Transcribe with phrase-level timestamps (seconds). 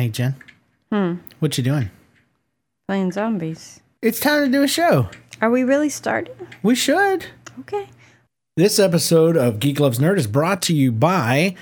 [0.00, 0.34] Hey, Jen.
[0.90, 1.16] Hmm.
[1.40, 1.90] What you doing?
[2.88, 3.82] Playing zombies.
[4.00, 5.10] It's time to do a show.
[5.42, 6.34] Are we really starting?
[6.62, 7.26] We should.
[7.58, 7.86] Okay.
[8.56, 11.54] This episode of Geek Loves Nerd is brought to you by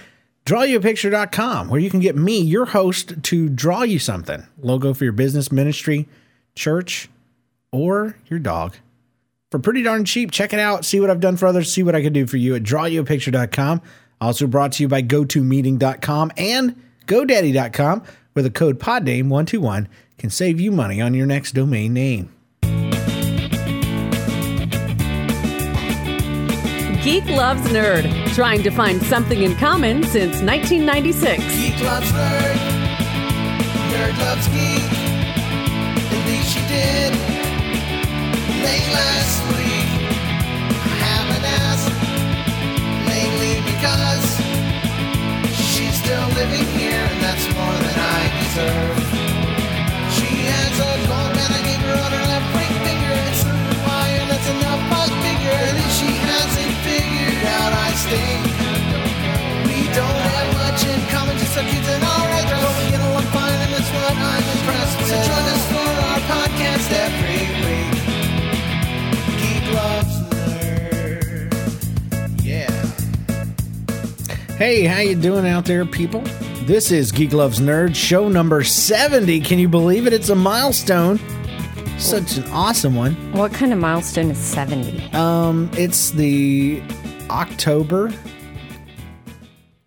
[0.46, 4.46] drawyouapicture.com, where you can get me, your host, to draw you something.
[4.62, 6.06] Logo for your business, ministry,
[6.54, 7.08] church,
[7.72, 8.76] or your dog.
[9.50, 10.84] For pretty darn cheap, check it out.
[10.84, 11.72] See what I've done for others.
[11.72, 13.82] See what I can do for you at drawyouapicture.com.
[14.20, 18.04] Also brought to you by gotomeeting.com and godaddy.com,
[18.38, 22.32] where the code PODNAME121 can save you money on your next domain name.
[27.02, 28.06] Geek Loves Nerd,
[28.36, 31.42] trying to find something in common since 1996.
[31.42, 32.58] Geek loves nerd.
[33.90, 34.86] Nerd loves geek.
[35.98, 37.12] At least she did.
[38.62, 39.90] Late last week.
[40.70, 41.90] I haven't asked.
[43.10, 44.26] Mainly because
[45.74, 47.97] she's still living here, and that's more than I
[50.16, 50.92] She has a
[51.42, 53.14] and I gave her on her left ring finger.
[53.30, 53.42] It's
[54.26, 55.58] that's enough, I figure.
[55.78, 58.42] Least she hasn't figured out I stink.
[59.70, 62.26] We don't have much in common, just our kids and our
[62.78, 65.08] we get along fine, and that's what I'm impressed with.
[65.08, 67.92] So join us for our podcast every week.
[69.40, 70.14] Geek loves.
[72.44, 72.74] Yeah.
[74.56, 76.22] Hey, how you doing out there, people?
[76.68, 79.40] This is Geek Loves Nerd, show number 70.
[79.40, 80.12] Can you believe it?
[80.12, 81.18] It's a milestone.
[81.96, 83.14] Such an awesome one.
[83.32, 85.10] What kind of milestone is 70?
[85.14, 86.82] Um, it's the
[87.30, 88.12] October.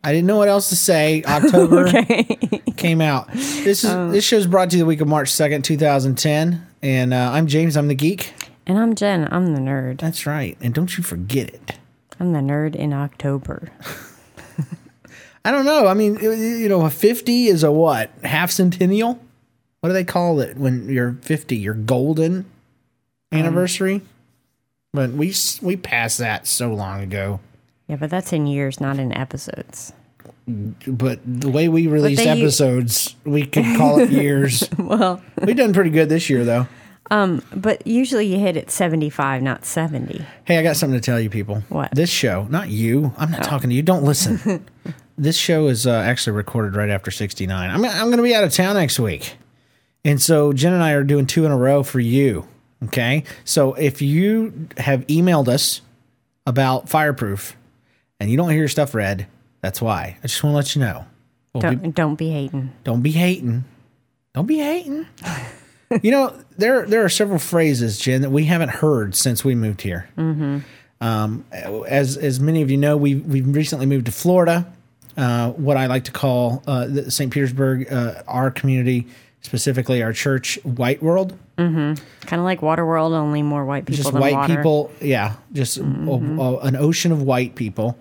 [0.03, 1.21] I didn't know what else to say.
[1.27, 1.91] October
[2.77, 3.31] came out.
[3.31, 6.65] This is this show's brought to you the week of March 2nd, 2010.
[6.81, 8.33] And uh, I'm James, I'm the geek.
[8.65, 9.27] And I'm Jen.
[9.31, 9.99] I'm the nerd.
[9.99, 10.57] That's right.
[10.59, 11.77] And don't you forget it.
[12.19, 13.71] I'm the nerd in October.
[15.43, 15.87] I don't know.
[15.87, 18.11] I mean, you know, a 50 is a what?
[18.23, 19.19] Half centennial?
[19.79, 21.55] What do they call it when you're 50?
[21.57, 22.45] Your golden
[23.31, 24.01] um, anniversary?
[24.93, 27.39] but we we passed that so long ago.
[27.87, 29.93] Yeah, but that's in years, not in episodes.
[30.47, 34.67] But the way we release u- episodes, we could call it years.
[34.77, 36.67] Well, We've done pretty good this year, though.
[37.11, 40.25] But usually you hit at 75, not 70.
[40.45, 41.61] Hey, I got something to tell you, people.
[41.69, 41.93] What?
[41.93, 43.13] This show, not you.
[43.17, 43.81] I'm not talking to you.
[43.81, 44.65] Don't listen.
[45.17, 47.69] this show is uh, actually recorded right after 69.
[47.69, 49.35] I'm, I'm going to be out of town next week.
[50.05, 52.47] And so Jen and I are doing two in a row for you.
[52.85, 53.23] Okay.
[53.43, 55.81] So if you have emailed us
[56.47, 57.55] about Fireproof
[58.19, 59.27] and you don't hear your stuff read,
[59.61, 60.17] that's why.
[60.23, 61.05] I just want to let you know.
[61.53, 62.71] We'll Don't, don't be hating.
[62.85, 63.65] don't be hating.
[64.33, 65.05] Don't be hating.
[66.01, 69.81] you know, there there are several phrases, Jen, that we haven't heard since we moved
[69.81, 70.07] here.
[70.17, 70.59] Mm-hmm.
[71.01, 71.45] Um,
[71.87, 74.71] as as many of you know, we we've recently moved to Florida.
[75.17, 77.31] Uh, what I like to call uh, the St.
[77.33, 79.07] Petersburg, uh, our community,
[79.41, 81.37] specifically our church, White World.
[81.57, 81.99] Kind
[82.31, 84.55] of like Water World, only more white people just white water.
[84.55, 84.91] people.
[84.99, 87.97] Yeah, just a- a- an ocean of white people.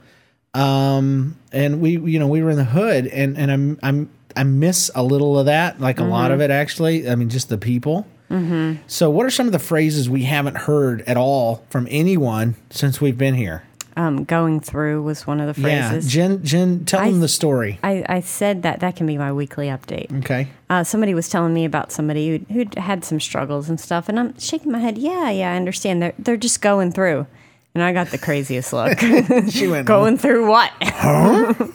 [0.55, 4.45] Um, and we, you know, we were in the hood, and and I'm I'm I
[4.45, 7.09] miss a little of that, like a lot of it actually.
[7.09, 8.07] I mean, just the people.
[8.31, 8.83] Mm-hmm.
[8.87, 13.01] So, what are some of the phrases we haven't heard at all from anyone since
[13.01, 13.65] we've been here?
[13.97, 16.15] Um, going through was one of the phrases.
[16.15, 17.81] Yeah, Jen, Jen, tell I- them the story.
[17.83, 20.17] I, I said that that can be my weekly update.
[20.21, 20.49] Okay.
[20.71, 24.19] Uh, somebody was telling me about somebody who'd, who'd had some struggles and stuff, and
[24.19, 24.97] I'm shaking my head.
[24.97, 26.01] Yeah, yeah, I understand.
[26.01, 27.27] They're they're just going through,
[27.75, 28.98] and I got the craziest look.
[29.50, 30.70] She went going through what?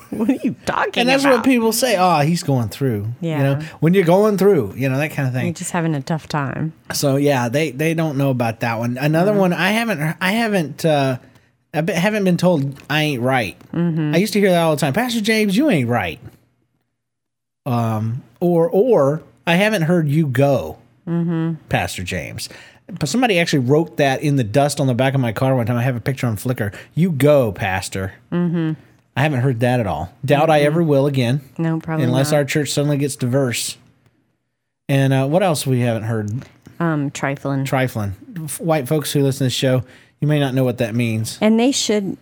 [0.09, 1.37] what are you talking and that's about?
[1.37, 1.95] what people say.
[1.97, 3.07] Oh, he's going through.
[3.21, 3.41] You Yeah.
[3.55, 5.45] know, when you're going through, you know that kind of thing.
[5.45, 6.73] You're just having a tough time.
[6.93, 8.97] So yeah, they they don't know about that one.
[8.97, 11.17] Another one I haven't I haven't uh,
[11.73, 13.57] I haven't been told I ain't right.
[13.73, 14.93] I used to hear that all the time.
[14.93, 16.19] Pastor James, you ain't right.
[17.65, 20.77] Um, or or I haven't heard you go,
[21.69, 22.49] Pastor James.
[22.87, 25.65] But somebody actually wrote that in the dust on the back of my car one
[25.65, 25.77] time.
[25.77, 26.73] I have a picture on Flickr.
[26.93, 28.13] You go, Pastor.
[28.31, 28.73] Mm-hmm.
[29.17, 30.13] I haven't heard that at all.
[30.23, 32.37] Doubt I ever will again, No, probably unless not.
[32.37, 33.77] our church suddenly gets diverse.
[34.87, 36.31] And uh, what else we haven't heard?
[36.79, 37.63] um trifling.
[37.63, 38.13] trifling.
[38.43, 39.83] F- White folks who listen to the show,
[40.19, 41.37] you may not know what that means.
[41.41, 42.17] and they should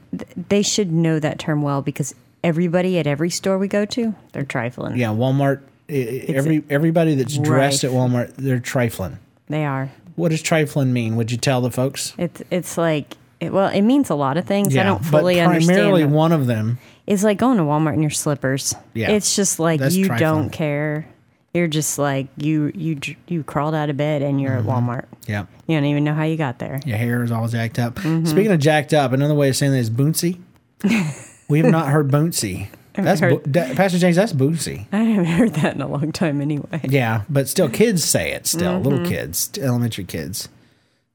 [0.50, 4.44] they should know that term well because everybody at every store we go to, they're
[4.46, 4.96] trifling.
[4.96, 5.62] Yeah, Walmart.
[5.90, 9.18] i- i- Every everybody that's dressed at Walmart, they're trifling.
[9.48, 9.90] They are.
[10.16, 11.16] What does trifling mean?
[11.16, 12.14] Would you tell the folks?
[12.18, 14.76] It's it's like it, well, it means a lot of things.
[14.78, 16.04] I don't but fully primarily understand.
[16.04, 16.12] them.
[16.12, 16.80] one of them.
[17.08, 18.74] It's like going to Walmart in your slippers.
[18.94, 19.12] Yeah.
[19.12, 20.20] It's just like That's you trifling.
[20.30, 21.08] don't care.
[21.54, 24.70] You're just like you you you crawled out of bed and you're Mm-hmm.
[24.70, 25.06] at Walmart.
[25.28, 26.80] Yeah, You don't even know how you got there.
[26.86, 27.96] your hair is all jacked up.
[27.96, 28.26] Mm-hmm.
[28.26, 30.40] Speaking of jacked up, another way of saying that is booncy.
[31.50, 32.70] we have not heard booncy.
[32.96, 34.16] That's bo- that- Pastor James.
[34.16, 34.88] That's boozy.
[34.92, 36.82] I haven't heard that in a long time anyway.
[36.84, 38.46] Yeah, but still, kids say it.
[38.48, 38.84] Still, Mm-hmm.
[38.88, 40.50] little kids, elementary kids.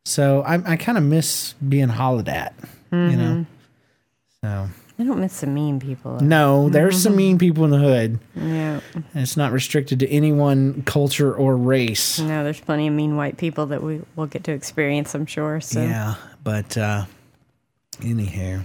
[0.04, 2.54] So I, I kind of miss being hollered at.
[2.90, 3.44] You know.
[3.44, 4.42] Mm-hmm.
[4.42, 4.69] So
[5.00, 6.19] I don't miss the mean people.
[6.20, 7.02] no, there's Mm-hmm.
[7.02, 8.19] some mean people in the hood.
[8.34, 8.80] Yeah.
[8.94, 12.19] And it's not restricted to any one culture or race.
[12.19, 15.60] No, there's plenty of mean white people that we will get to experience, I'm sure.
[15.60, 17.04] So Yeah, but uh
[18.02, 18.62] anyhow.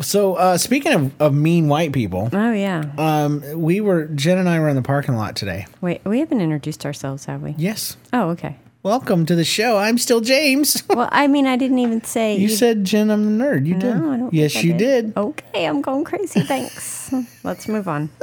[0.00, 2.84] So uh speaking of, of mean white people, Oh yeah.
[2.98, 5.66] um we were Jen and I were in the parking lot today.
[5.80, 7.54] Wait, we haven't introduced ourselves, have we?
[7.56, 7.96] Yes.
[8.12, 8.56] Oh, okay.
[8.82, 9.78] Welcome to the show.
[9.78, 10.82] I'm still James.
[10.94, 13.66] Well, I mean, I didn't even say You said Jen, I'm the nerd.
[13.66, 13.94] You did.
[13.96, 14.34] No, don't.
[14.34, 15.16] yes, you did.
[15.16, 16.40] Okay, I'm going crazy.
[16.42, 17.12] Thanks.
[17.44, 18.10] Let's move on.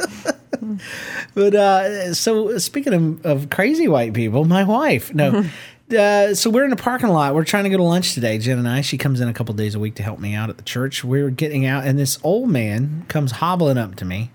[1.34, 5.12] But uh, so speaking of, of crazy white people, my wife.
[5.14, 5.44] No.
[5.94, 7.36] Uh, so we're in the parking lot.
[7.36, 8.82] We're trying to go to lunch today, Jen and I.
[8.82, 11.04] She comes in a couple days a week to help me out at the church.
[11.04, 14.32] We're getting out, and this old man comes hobbling up to me.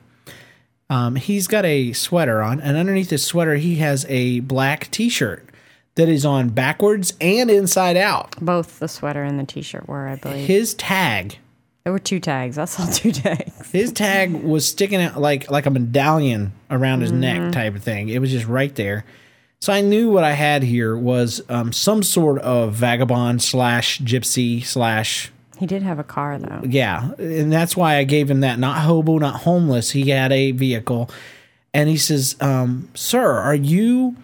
[0.88, 5.48] Um, he's got a sweater on, and underneath his sweater, he has a black T-shirt
[5.96, 8.36] that is on backwards and inside out.
[8.40, 10.46] Both the sweater and the t-shirt were, I believe.
[10.46, 11.38] His tag,
[11.84, 12.58] There were two tags.
[12.58, 13.70] I saw two tags.
[13.72, 17.20] his tag was sticking out like like a medallion around his Mm-hmm.
[17.20, 18.10] neck, type of thing.
[18.10, 19.06] It was just right there.
[19.60, 24.64] So I knew what I had here was um, some sort of vagabond slash gypsy
[24.64, 26.60] slash He did have a car though.
[26.64, 28.58] yeah, and that's why I gave him that.
[28.58, 29.90] Not hobo, not homeless.
[29.90, 31.10] He had a vehicle,
[31.72, 34.16] and he says, um, "Sir, are you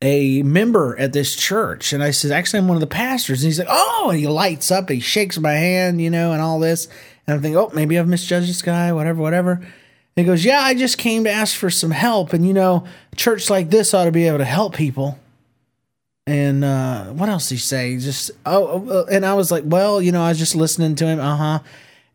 [0.00, 3.48] a member at this church?" And I said, "Actually, I'm one of the pastors." And
[3.48, 4.88] he's like, "Oh!" And he lights up.
[4.88, 6.86] He shakes my hand, you know, and all this.
[7.26, 8.92] And I'm thinking, "Oh, maybe I've misjudged this guy.
[8.92, 9.60] Whatever, whatever."
[10.16, 12.84] And he goes, "Yeah, I just came to ask for some help, and you know,
[13.12, 15.18] a church like this ought to be able to help people."
[16.26, 17.96] And uh, what else did he say?
[17.98, 21.06] Just oh, uh, and I was like, well, you know, I was just listening to
[21.06, 21.58] him, uh huh,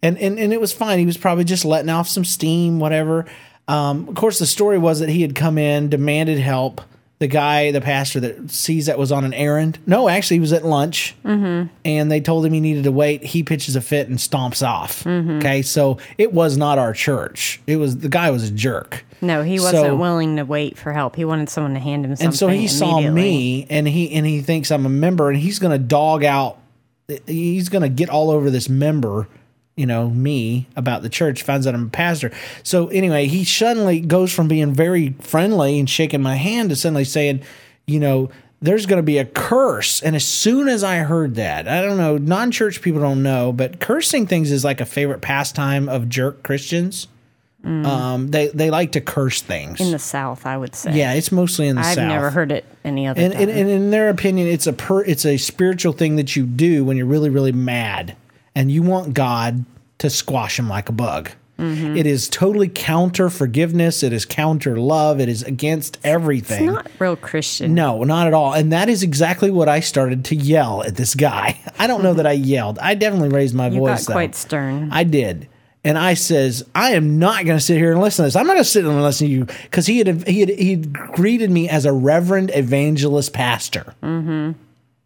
[0.02, 1.00] and and and it was fine.
[1.00, 3.26] He was probably just letting off some steam, whatever.
[3.68, 6.82] Um, of course, the story was that he had come in, demanded help.
[7.20, 9.80] The guy, the pastor that sees that was on an errand.
[9.88, 11.68] No, actually, he was at lunch, mm-hmm.
[11.84, 13.24] and they told him he needed to wait.
[13.24, 15.04] He pitches a fit and stomps off.
[15.04, 15.40] Mm-hmm.
[15.40, 17.60] Okay, so it was not our church.
[17.66, 19.04] It was the guy was a jerk.
[19.20, 21.16] No, he wasn't So- willing to wait for help.
[21.16, 22.28] He wanted someone to hand him something.
[22.28, 25.58] and so he saw me and he and he thinks i'm a member and he's
[25.58, 26.60] gonna dog out
[27.26, 29.28] he's gonna get all over this member
[29.78, 32.32] you know me about the church finds out i'm a pastor
[32.64, 37.06] so anyway he suddenly goes from being very friendly and shaking my hand to suddenly
[37.06, 37.42] saying
[37.86, 38.30] you know
[38.60, 41.98] there's going to be a curse and as soon as i heard that i don't
[41.98, 46.44] know non-church people don't know but cursing things is like a favorite pastime of jerk
[46.44, 47.08] christians
[47.64, 50.94] um they they like to curse things in the South, I would say.
[50.94, 51.98] yeah it's mostly in the South.
[51.98, 53.42] I've never heard it any other and, time.
[53.42, 56.86] and, and in their opinion, it's a per, it's a spiritual thing that you do
[56.86, 58.16] when you're really really mad,
[58.58, 59.66] and you want God
[60.00, 61.30] to squash him like a bug.
[61.60, 61.96] Mm-hmm.
[61.96, 64.02] It is totally counter forgiveness.
[64.02, 65.20] It is counter love.
[65.20, 66.64] It is against everything.
[66.64, 67.76] it's not real Christian.
[67.76, 68.54] no, not at all.
[68.54, 71.60] And that is exactly what I started to yell at this guy.
[71.80, 72.80] I don't know that I yelled.
[72.80, 74.02] I definitely raised my you voice.
[74.02, 74.14] got though.
[74.14, 74.90] quite stern.
[74.92, 75.48] I did.
[75.84, 78.36] And I says, I am not going to sit here and listen to this.
[78.36, 80.78] I'm not going to sit and listen to you because he had he had he
[80.78, 83.94] greeted me as a reverend evangelist pastor.
[84.02, 84.60] Mm-hmm.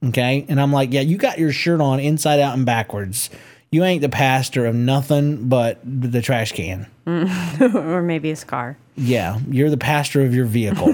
[0.04, 3.30] Okay, and I'm like, yeah, you got your shirt on inside out and backwards.
[3.70, 6.88] You ain't the pastor of nothing but the trash can.
[7.08, 8.78] or maybe his car.
[8.98, 10.94] Yeah, you're the pastor of your vehicle.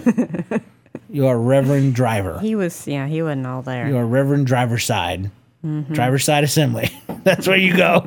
[1.09, 2.40] you are Reverend Driver.
[2.40, 3.87] He was, yeah, he wasn't all there.
[3.87, 5.31] You are Reverend Driver Side.
[5.92, 6.90] Driver Side Assembly.
[7.23, 8.02] That's where you go.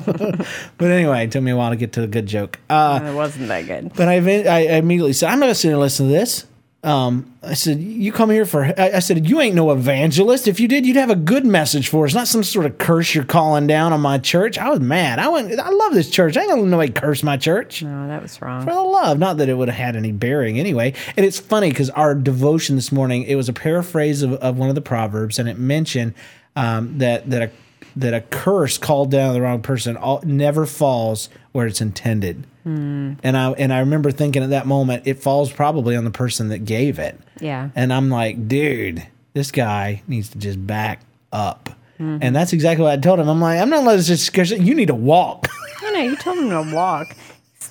[0.77, 2.57] but anyway, it took me a while to get to a good joke.
[2.69, 3.93] Uh, it wasn't that good.
[3.93, 6.45] But I, I immediately said, I'm not going to sit and listen to this.
[6.83, 10.47] Um, I said, you come here for, I, I said, you ain't no evangelist.
[10.47, 13.13] If you did, you'd have a good message for us, not some sort of curse
[13.13, 14.57] you're calling down on my church.
[14.57, 15.19] I was mad.
[15.19, 16.35] I went, I love this church.
[16.37, 17.83] I ain't gonna let nobody curse my church.
[17.83, 18.65] No, that was wrong.
[18.65, 20.93] For the love, not that it would have had any bearing anyway.
[21.15, 24.69] And it's funny because our devotion this morning, it was a paraphrase of, of one
[24.69, 26.15] of the proverbs, and it mentioned
[26.55, 27.51] um, that that a
[27.95, 32.45] that a curse called down on the wrong person all, never falls where it's intended.
[32.63, 33.13] Hmm.
[33.23, 36.49] And I and I remember thinking at that moment, it falls probably on the person
[36.49, 37.19] that gave it.
[37.39, 37.69] Yeah.
[37.75, 41.69] And I'm like, dude, this guy needs to just back up.
[41.99, 42.17] Mm-hmm.
[42.21, 43.29] And that's exactly what I told him.
[43.29, 45.47] I'm like, I'm not letting this just you need to walk.
[45.83, 47.15] I know, you told him to walk.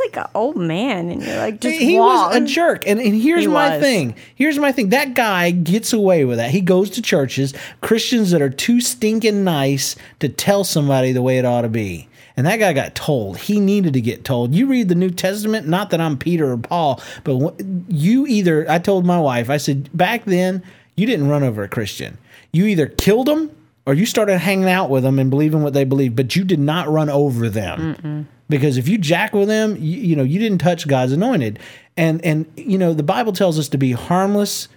[0.06, 2.30] Like an old man, and you're like, just he walk.
[2.32, 2.86] was a jerk.
[2.86, 3.80] And, and here's He my was.
[3.82, 4.14] thing.
[4.34, 4.88] Here's my thing.
[4.90, 6.50] That guy gets away with that.
[6.50, 7.52] He goes to churches,
[7.82, 12.08] Christians that are too stinking nice to tell somebody the way it ought to be.
[12.36, 13.36] And that guy got told.
[13.36, 14.54] He needed to get told.
[14.54, 18.64] You read the New Testament, not that I'm Peter or Paul, but wh- you either,
[18.70, 20.62] I told my wife, I said, back then,
[20.96, 22.16] you didn't run over a Christian.
[22.52, 23.50] You either killed them
[23.84, 26.60] or you started hanging out with them and believing what they believe, but you did
[26.60, 28.26] not run over them.
[28.50, 31.58] Because if you jack with them, you, you know you didn't touch God's anointed,
[31.96, 34.68] and and you know the Bible tells us to be harmless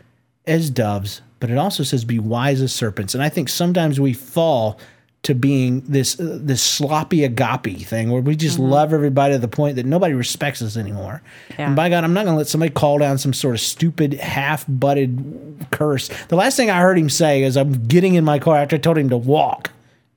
[0.46, 3.14] as doves, but it also says be wise as serpents.
[3.14, 4.80] And I think sometimes we fall
[5.24, 9.48] to being this uh, this sloppy agape thing where we just love everybody to the
[9.48, 11.22] point that nobody respects us anymore.
[11.52, 11.68] Yeah.
[11.68, 14.16] And by God, I'm not going to let somebody call down some sort of stupid
[14.16, 16.10] half butted curse.
[16.28, 18.80] The last thing I heard him say is, "I'm getting in my car after I
[18.80, 19.72] told him to walk,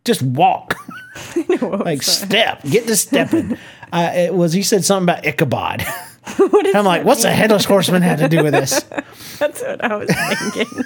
[0.04, 0.76] just walk."
[1.60, 3.58] like step, get to stepping.
[3.92, 5.86] Uh, it was he said something about Ichabod.
[6.74, 8.82] I'm like, what's a headless horseman have to do with this?
[9.38, 10.10] That's what I was
[10.52, 10.84] thinking.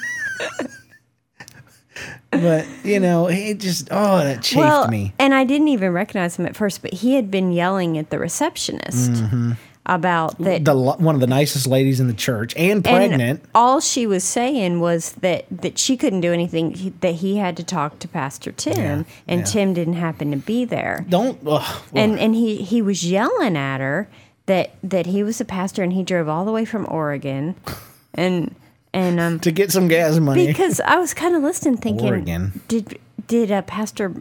[2.31, 5.15] But you know, he just oh that chafed well, me.
[5.19, 8.19] and I didn't even recognize him at first, but he had been yelling at the
[8.19, 9.25] receptionist
[9.87, 10.65] about that.
[10.65, 13.23] The one of the nicest ladies in the church and pregnant.
[13.23, 16.75] And all she was saying was that that she couldn't do anything.
[16.75, 19.45] he- That he had to talk to Pastor Tim, Yeah, and yeah.
[19.47, 21.05] Tim didn't happen to be there.
[21.09, 24.09] Don't ugh, and and he he was yelling at her
[24.47, 27.55] that that he was a pastor and he drove all the way from Oregon,
[28.15, 28.55] and
[28.93, 30.47] and um to get some gas money.
[30.47, 32.61] because I was kind of listening, thinking, Oregon.
[32.69, 34.13] did did uh, Pastor,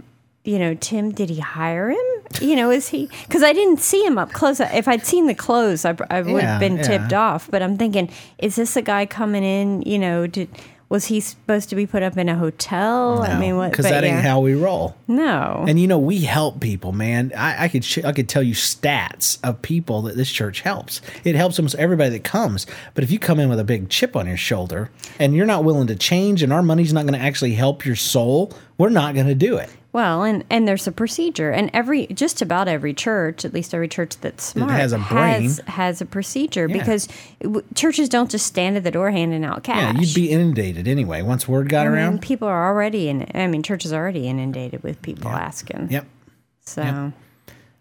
[0.44, 1.98] you know, Tim, did he hire him?
[2.42, 3.10] You know, is he?
[3.28, 4.60] Because I didn't see him up close.
[4.60, 6.84] If I'd seen the clothes, I, I would Yeah, have been yeah.
[6.84, 7.50] tipped off.
[7.52, 9.82] But I'm thinking, is this a guy coming in?
[9.84, 10.50] You know, did
[10.90, 13.22] was he supposed to be put up in a hotel?
[13.22, 13.70] I mean, what?
[13.72, 14.96] Because that ain't how we roll.
[15.08, 15.64] No.
[15.68, 17.32] And you know, we help people, man.
[17.38, 21.02] I, I could sh- I could tell you stats of people that this church helps.
[21.24, 22.66] It helps almost everybody that comes.
[22.96, 25.64] But if you come in with a big chip on your shoulder and you're not
[25.64, 29.14] willing to change, and our money's not going to actually help your soul, we're not
[29.14, 29.70] going to do it.
[29.92, 33.88] Well, and and there's a procedure, and every just about every church, at least every
[33.88, 35.42] church that's smart, has a brain.
[35.44, 36.78] has, has a procedure Yeah.
[36.78, 37.08] because
[37.42, 39.96] w- churches don't just stand at the door handing out cash.
[39.96, 42.22] Yeah, you'd be inundated anyway once word got I mean, around.
[42.22, 43.26] people are already in.
[43.34, 45.88] I mean, churches are already inundated with people asking.
[45.90, 46.06] Yep.
[46.66, 47.12] So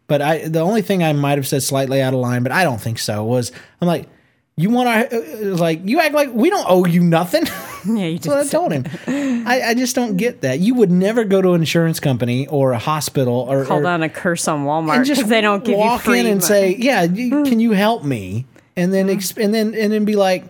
[0.07, 2.65] But I, the only thing I might have said slightly out of line, but I
[2.65, 4.09] don't think so, was I'm like,
[4.57, 7.45] you want to uh, like you act like we don't owe you nothing.
[7.87, 8.85] yeah, you That's what I just told him.
[9.47, 10.61] I, I just don't get that.
[10.61, 14.03] You would never go to an insurance company or a hospital or, call or down
[14.03, 16.21] a curse on Walmart just because they don't give you walk free.
[16.21, 16.47] in and money.
[16.47, 20.17] say, "Yeah, you, can you help me?" And then exp- and then and then be
[20.17, 20.45] like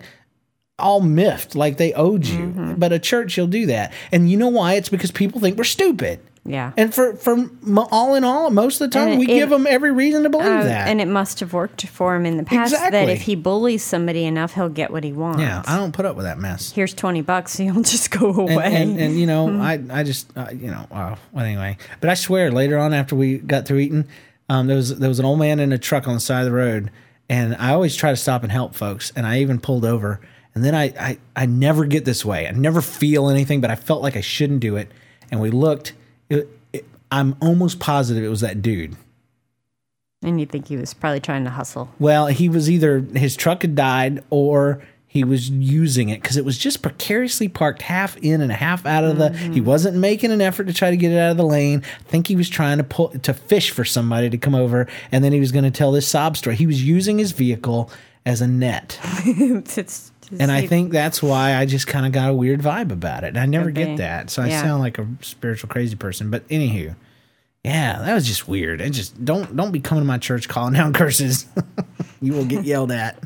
[0.77, 2.47] all miffed like they owed you.
[2.47, 2.73] Mm-hmm.
[2.75, 4.73] But a church, you'll do that, and you know why?
[4.73, 6.19] It's because people think we're stupid.
[6.45, 6.71] Yeah.
[6.77, 7.47] And for for
[7.91, 10.29] all in all, most of the time, And we it- give them every reason to
[10.29, 10.87] believe Uh, that.
[10.87, 14.25] and it must have worked for him in the past that if he bullies somebody
[14.25, 15.41] enough, he'll get what he wants.
[15.41, 16.71] yeah, I don't put up with that mess.
[16.71, 18.55] Here's twenty bucks, he'll just go away.
[18.65, 19.91] and, and, and you know, Mm-hmm.
[19.91, 21.77] I I just uh, you know, uh, well anyway.
[22.01, 24.05] But I swear, later on after we got through eating,
[24.49, 26.45] um, there was there was an old man in a truck on the side of
[26.45, 26.89] the road,
[27.29, 30.19] and I always try to stop and help folks, and I even pulled over,
[30.55, 32.47] and then I I, I never get this way.
[32.47, 34.89] I never feel anything, but I felt like I shouldn't do it,
[35.31, 35.93] and we looked.
[36.29, 38.95] It, it, I'm almost positive it was that dude.
[40.21, 41.89] and you think he was probably trying to hustle.
[41.99, 46.45] Well, he was either his truck had died or he was using it because it
[46.45, 49.29] was just precariously parked half in and half out of the.
[49.29, 49.53] Mm-hmm.
[49.53, 51.81] He wasn't making an effort to try to get it out of the lane.
[51.99, 55.23] I think he was trying to pull to fish for somebody to come over, and
[55.23, 56.55] then he was going to tell this sob story.
[56.55, 57.89] He was using his vehicle
[58.25, 62.29] as a net, it's, it's, and I think that's why I just kind of got
[62.29, 63.27] a weird vibe about it.
[63.29, 64.61] And I never get that, so I Yeah.
[64.61, 66.29] sound like a spiritual crazy person.
[66.29, 66.95] But anywho.
[67.63, 68.79] Yeah, that was just weird.
[68.79, 71.45] And just don't don't be coming to my church calling down curses.
[72.21, 73.21] you will get yelled at.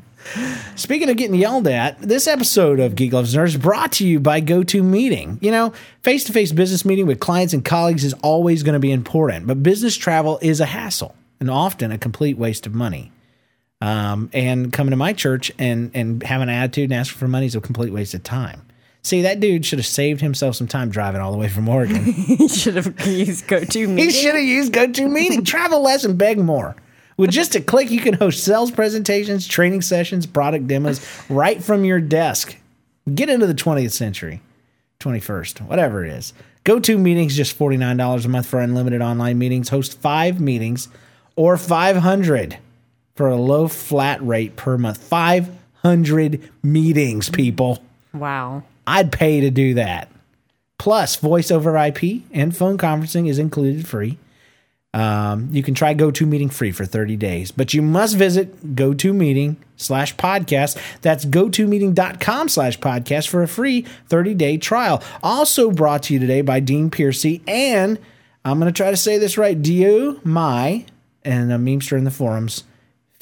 [0.76, 4.42] Speaking of getting yelled at, this episode of Geek Loves Nerds brought to you by
[4.42, 5.44] GoToMeeting.
[5.44, 8.80] You know, face to face business meeting with clients and colleagues is always going to
[8.80, 13.12] be important, but business travel is a hassle and often a complete waste of money.
[13.84, 17.48] Um, and coming to my church and and having an attitude and asking for money
[17.48, 18.66] is a complete waste of time.
[19.02, 22.02] See, that dude should have saved himself some time driving all the way from Oregon.
[22.06, 25.46] he should have used go to He should have used GoToMeeting.
[25.46, 26.78] Travel less and beg more.
[27.18, 31.84] With just a click, you can host sales presentations, training sessions, product demos right from
[31.84, 32.56] your desk.
[33.14, 34.40] Get into the 20th century,
[35.02, 36.32] 21st, whatever it is.
[36.64, 39.68] GoToMeeting meetings just $49 a month for unlimited online meetings.
[39.68, 40.88] Host five meetings
[41.36, 42.60] or 500
[43.16, 44.98] for a low flat rate per month.
[44.98, 47.84] 500 meetings, people.
[48.14, 48.64] Wow.
[48.86, 50.10] I'd pay to do that.
[50.78, 54.18] Plus, voice over IP and phone conferencing is included free.
[54.94, 60.16] Um, you can try GoToMeeting free for 30 days, but you must visit GoToMeeting slash
[60.18, 60.78] podcast.
[61.02, 65.02] That's GoToMeeting.com slash podcast for a free 30 day trial.
[65.24, 67.98] Also brought to you today by Dean Piercy and
[68.46, 69.60] I'm going to try to say this right.
[69.60, 70.86] Dio My
[71.24, 72.66] and a memester in the forums,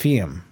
[0.01, 0.43] Fam.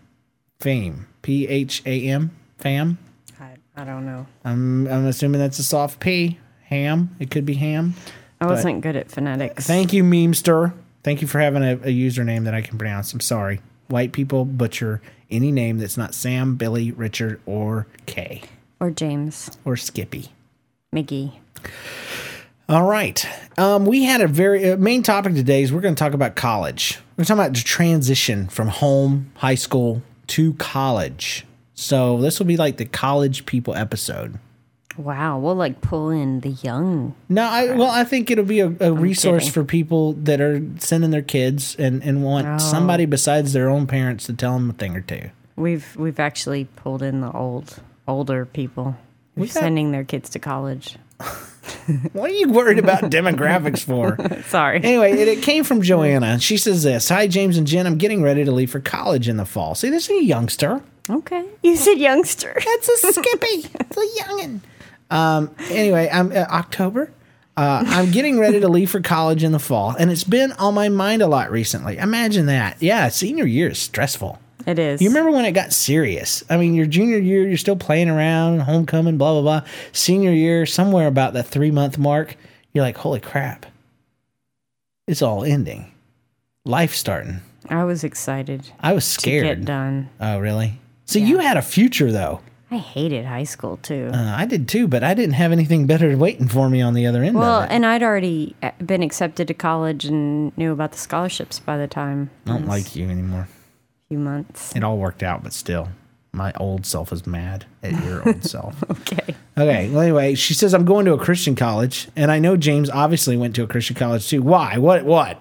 [0.59, 1.07] Fame.
[1.23, 2.29] P H A M.
[2.59, 2.99] Fam.
[3.39, 4.27] I, I don't know.
[4.45, 6.37] I'm I'm assuming that's a soft P.
[6.65, 7.15] Ham.
[7.19, 7.95] It could be ham.
[8.39, 9.65] I wasn't good at phonetics.
[9.65, 10.73] Thank you, memester.
[11.03, 13.11] Thank you for having a, a username that I can pronounce.
[13.11, 13.59] I'm sorry.
[13.87, 15.01] White people butcher
[15.31, 18.43] any name that's not Sam, Billy, Richard, or Kay
[18.79, 20.29] Or James or Skippy.
[20.93, 21.33] McGee.
[22.69, 23.25] All right.
[23.57, 26.35] Um, we had a very uh, main topic today is we're going to talk about
[26.35, 26.99] college.
[27.17, 31.45] We're talking about the transition from home, high school to college.
[31.73, 34.37] So this will be like the college people episode.
[34.97, 37.15] Wow, we'll like pull in the young.
[37.27, 39.53] No, I, well, I think it'll be a, a resource kidding.
[39.53, 42.57] for people that are sending their kids and, and want Oh.
[42.59, 45.29] somebody besides their own parents to tell them a thing or two.
[45.55, 48.95] We've we've actually pulled in the old older people
[49.35, 50.97] We who's got- sending their kids to college.
[52.13, 54.17] What are you worried about demographics for?
[54.47, 54.77] Sorry.
[54.77, 56.39] Anyway, it, it came from Joanna.
[56.39, 57.87] She says this Hi, James and Jen.
[57.87, 59.75] I'm getting ready to leave for college in the fall.
[59.75, 60.81] See, this is a youngster.
[61.09, 61.45] Okay.
[61.63, 62.53] You said youngster.
[62.65, 63.69] That's a Skippy.
[63.79, 64.59] it's a youngin.
[65.09, 67.11] Um, anyway, I'm uh, October.
[67.57, 70.73] Uh, I'm getting ready to leave for college in the fall, and it's been on
[70.75, 71.97] my mind a lot recently.
[71.97, 72.81] Imagine that.
[72.81, 74.39] Yeah, senior year is stressful.
[74.65, 75.01] It is.
[75.01, 76.43] You remember when it got serious?
[76.49, 79.69] I mean, your junior year, you're still playing around, homecoming, blah, blah, blah.
[79.91, 82.35] Senior year, somewhere about the three month mark,
[82.73, 83.65] you're like, holy crap.
[85.07, 85.91] It's all ending.
[86.65, 87.39] Life starting.
[87.69, 89.47] I was excited I was scared.
[89.47, 90.09] to get done.
[90.19, 90.79] Oh, really?
[91.05, 92.41] So you had a future, though.
[92.71, 94.11] I hated high school too.
[94.13, 97.07] Uh, I did too, but I didn't have anything better waiting for me on the
[97.07, 97.73] other end well, of it.
[97.73, 101.87] and I'd already uh, been accepted to college and knew about the scholarships by the
[101.87, 102.29] time.
[102.45, 103.47] I don't was like you anymore.
[104.09, 104.75] Few months.
[104.75, 105.89] It all worked out, but still,
[106.31, 108.83] my old self is mad at your old self.
[108.89, 109.35] Okay.
[109.57, 109.89] Okay.
[109.89, 113.37] Well, anyway, she says I'm going to a Christian college, and I know James obviously
[113.37, 114.41] went to a Christian college too.
[114.41, 114.77] Why?
[114.77, 115.05] What?
[115.05, 115.39] What?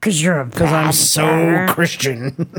[0.00, 2.50] Because you're a Because I'm so Christian.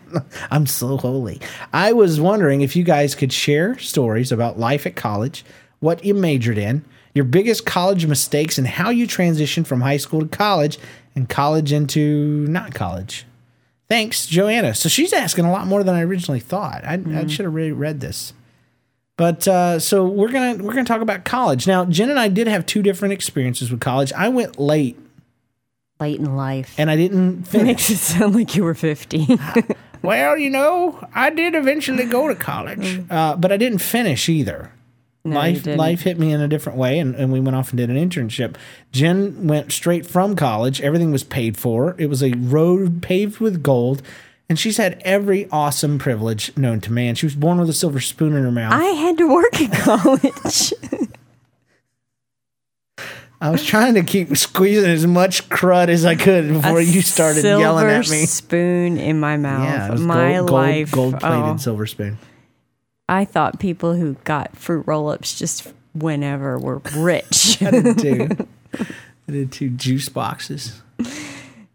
[0.50, 1.40] I'm so holy.
[1.72, 5.44] I was wondering if you guys could share stories about life at college,
[5.80, 6.84] what you majored in,
[7.14, 10.78] your biggest college mistakes, and how you transitioned from high school to college
[11.16, 13.26] and college into not college.
[13.88, 14.74] Thanks, Joanna.
[14.74, 16.84] So she's asking a lot more than I originally thought.
[16.84, 18.32] I, I should have really read this.
[19.16, 21.84] But uh, so we're gonna we're gonna talk about college now.
[21.84, 24.12] Jen and I did have two different experiences with college.
[24.14, 24.98] I went late
[26.00, 26.74] late in life.
[26.78, 27.66] and I didn't finish.
[27.66, 29.38] makes it sound like you were 50.
[30.02, 34.70] Well, you know, I did eventually go to college, uh, but I didn't finish either.
[35.26, 37.78] No, life life hit me in a different way, and, and we went off and
[37.78, 38.56] did an internship.
[38.92, 40.82] Jen went straight from college.
[40.82, 41.94] Everything was paid for.
[41.98, 44.02] It was a road paved with gold,
[44.50, 47.14] and she's had every awesome privilege known to man.
[47.14, 48.74] She was born with a silver spoon in her mouth.
[48.74, 50.74] I had to work in college.
[53.40, 57.02] I was trying to keep squeezing as much crud as I could before A you
[57.02, 58.26] started yelling at silver me.
[58.26, 59.98] spoon in my mouth.
[59.98, 60.90] Yeah, my gold, life.
[60.92, 62.18] gold, plated oh, silver spoon.
[63.08, 67.58] I thought people who got fruit roll-ups just whenever were rich.
[67.62, 68.28] I did too.
[69.28, 70.80] I did two juice boxes.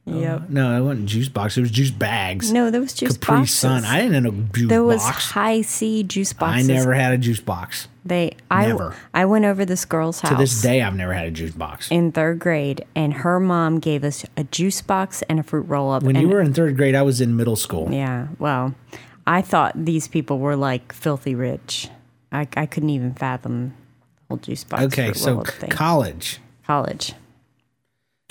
[0.05, 0.41] yep.
[0.41, 1.57] Uh, no, it wasn't juice box.
[1.57, 2.51] It was juice bags.
[2.51, 3.57] No, there was juice Capri boxes.
[3.59, 3.85] Sun.
[3.85, 5.31] I didn't know juice there was box.
[5.31, 6.69] high C juice boxes.
[6.69, 7.87] I never had a juice box.
[8.05, 8.95] They I Never.
[9.13, 11.91] I went over this girl's house To this day, I've never had a juice box.
[11.91, 15.91] in third grade, and her mom gave us a juice box and a fruit roll
[15.91, 16.01] up.
[16.01, 17.91] When you were in third grade, I was in middle school.
[17.91, 18.73] yeah, well,
[19.29, 21.87] I thought these people were like filthy rich.
[22.31, 23.73] I I couldn't even fathom
[24.15, 24.83] the whole juice box.
[24.85, 26.39] Okay, so college.
[26.65, 27.13] college.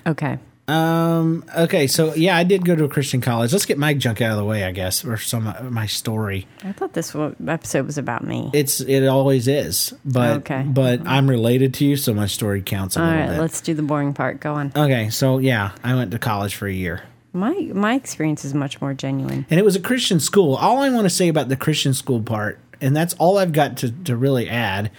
[0.05, 0.39] Okay.
[0.67, 1.45] Um.
[1.57, 3.53] Okay, so yeah, I did go to a Christian college.
[3.53, 6.47] Let's get my junk out of the way, I guess, or some of my story.
[6.63, 7.15] I thought this
[7.47, 8.51] episode was about me.
[8.53, 10.63] It's it always is, but Okay.
[10.67, 13.39] but I'm related to you, so my story counts a All right, bit.
[13.39, 14.41] let's do the boring part.
[14.41, 14.71] Go on.
[14.77, 17.03] Okay, so yeah, I went to college for a year.
[17.33, 19.47] My my experience is much more genuine.
[19.51, 20.55] and it was a Christian school.
[20.57, 23.77] All I want to say about the Christian school part, and that's all I've got
[23.79, 24.91] to, to really add,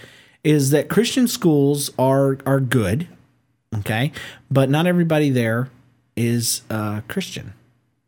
[0.44, 3.08] is that Christian schools are are good,
[3.78, 4.12] okay,
[4.50, 5.70] but not everybody there
[6.16, 7.52] is uh, Christian,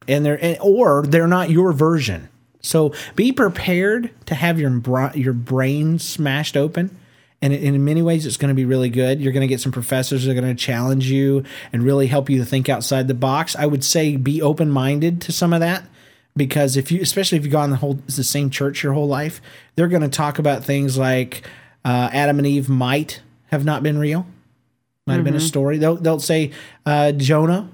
[0.07, 2.29] and they're and, or they're not your version.
[2.61, 4.81] So be prepared to have your
[5.15, 6.97] your brain smashed open.
[7.43, 9.21] And in many ways, it's going to be really good.
[9.21, 12.31] You're going to get some professors that are going to challenge you and really help
[12.31, 13.57] you to think outside the box.
[13.57, 15.83] I would say be open minded to some of that
[16.37, 19.43] because if you, especially if you've gone the whole the same church your whole life,
[19.75, 21.43] they're going to talk about things like
[21.85, 24.25] uh, Adam and Eve might have not been real,
[25.09, 25.79] might have been a story.
[25.79, 26.53] They'll they'll say
[26.87, 27.69] uh, Jonah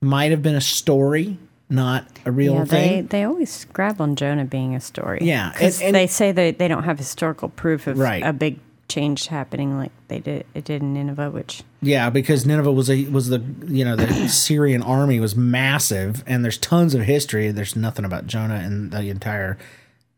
[0.00, 2.92] might have been a story, not a real Yeah, thing.
[2.94, 5.18] they they always grab on Jonah being a story.
[5.22, 8.22] Yeah, because and- and- they say that they don't have historical proof of Right.
[8.24, 12.72] a big change happening like they did it did in Nineveh, which Yeah, because Nineveh
[12.72, 17.02] was a was the you know the Syrian army was massive, and there's tons of
[17.02, 17.50] history.
[17.50, 19.58] There's nothing about Jonah and the entire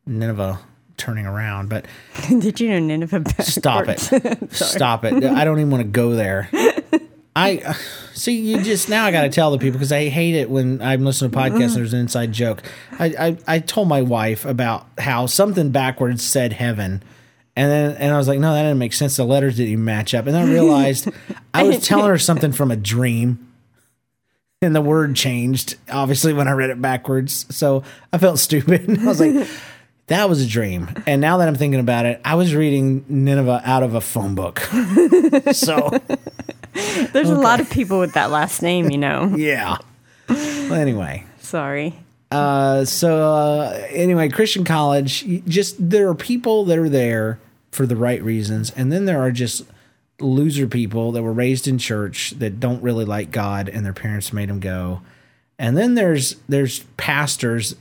[0.07, 0.61] Nineveh
[0.97, 1.69] turning around.
[1.69, 1.87] But
[2.29, 3.43] did you know Nineveh?
[3.43, 4.01] stop it,
[4.53, 5.25] stop it!
[5.25, 6.49] I don't even want to go there.
[7.37, 7.75] I
[8.13, 9.05] see you just now.
[9.05, 11.69] I got to tell the people because I hate it when I'm listening to podcasts
[11.69, 12.63] and there's an inside joke.
[12.99, 17.03] I, I I told my wife about how something backwards said heaven,
[17.61, 19.17] and then and I was like, no, that didn't make sense.
[19.17, 21.09] The letters didn't even match up, and then I realized
[21.55, 23.47] I was telling her something from a dream.
[24.63, 27.47] And the word changed, obviously, when I read it backwards.
[27.55, 28.99] So I felt stupid.
[29.01, 29.47] I was like,
[30.07, 30.89] that was a dream.
[31.07, 34.35] And now that I'm thinking about it, I was reading Nineveh out of a phone
[34.35, 34.59] book.
[35.53, 35.91] so
[37.13, 39.35] There's a lot of people with that last name, you know.
[39.37, 39.77] yeah.
[40.29, 41.95] Well, anyway, Sorry.
[42.31, 47.39] uh, so uh, anyway, Christian college, just there are people that are there
[47.71, 49.65] for the right reasons, and then there are just
[50.21, 54.33] loser people that were raised in church that don't really like God, and their parents
[54.33, 55.01] made them go.
[55.59, 57.77] And then there's there's pastors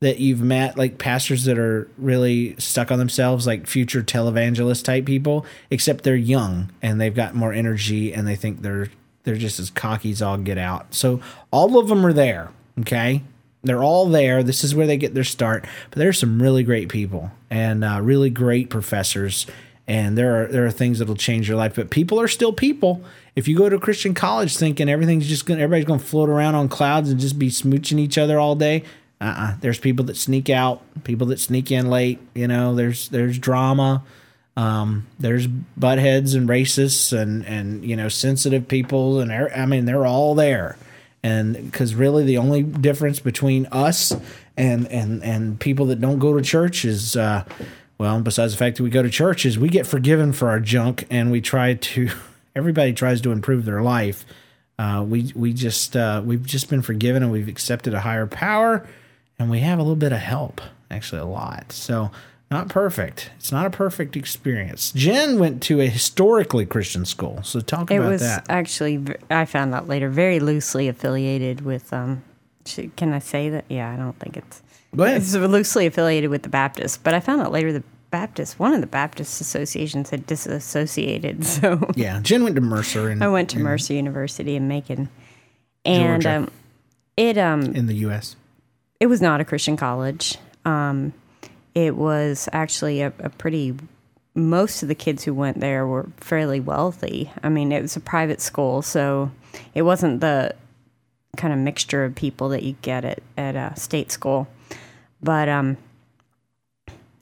[0.00, 5.04] that you've met, like pastors that are really stuck on themselves, like future televangelist type
[5.04, 8.88] people, except they're young and they've got more energy and they think they're
[9.24, 10.94] they're just as cocky as all get out.
[10.94, 12.50] So all of them are there.
[12.80, 13.22] Okay.
[13.62, 14.42] They're all there.
[14.42, 15.66] This is where they get their start.
[15.90, 19.46] But there's some really great people and uh, really great professors.
[19.86, 21.74] And there are there are things that'll change your life.
[21.74, 23.02] But people are still people.
[23.36, 26.68] If you go to Christian college thinking everything's just gonna everybody's gonna float around on
[26.68, 28.84] clouds and just be smooching each other all day,
[29.20, 29.56] uh-uh.
[29.60, 32.18] There's people that sneak out, people that sneak in late.
[32.34, 34.02] You know, there's there's drama.
[34.56, 39.84] Um, there's butt heads and racists and and you know sensitive people and I mean
[39.84, 40.76] they're all there,
[41.22, 44.12] and because really the only difference between us
[44.56, 47.44] and and and people that don't go to church is uh,
[47.98, 50.60] well besides the fact that we go to church is we get forgiven for our
[50.60, 52.08] junk and we try to
[52.56, 54.24] everybody tries to improve their life.
[54.78, 58.86] Uh, we we just uh, we've just been forgiven and we've accepted a higher power
[59.38, 61.72] and we have a little bit of help, actually a lot.
[61.72, 62.10] So
[62.50, 63.30] not perfect.
[63.36, 64.92] It's not a perfect experience.
[64.92, 68.46] Jen went to a historically Christian school, so talk It about was that.
[68.48, 72.22] actually, I found out later, very loosely affiliated with, um,
[72.96, 73.64] can I say that?
[73.68, 77.52] Yeah, I don't think it's, it's loosely affiliated with the Baptists, but I found out
[77.52, 81.44] later the Baptist, one of the Baptist associations had disassociated.
[81.46, 85.08] So Yeah, Jen went to Mercer in, I went to Mercer University in Macon.
[85.84, 86.50] And um,
[87.16, 88.34] it, um, in the U.S.
[88.98, 90.36] it was not a Christian college.
[90.64, 91.14] Um,
[91.74, 93.74] it was actually a, a pretty.
[94.34, 97.30] Most of the kids who went there were fairly wealthy.
[97.42, 99.30] I mean, it was a private school, so
[99.74, 100.54] it wasn't the
[101.36, 104.46] kind of mixture of people that you get at at a state school.
[105.22, 105.76] But um,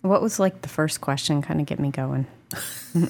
[0.03, 1.41] what was like the first question?
[1.43, 2.27] Kind of get me going.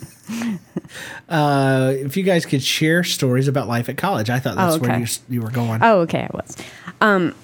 [1.28, 4.78] Uh, if you guys could share stories about life at college, I thought that's Oh,
[4.78, 5.80] where you you were going.
[5.82, 6.56] Oh, okay, I was.
[7.00, 7.34] Um,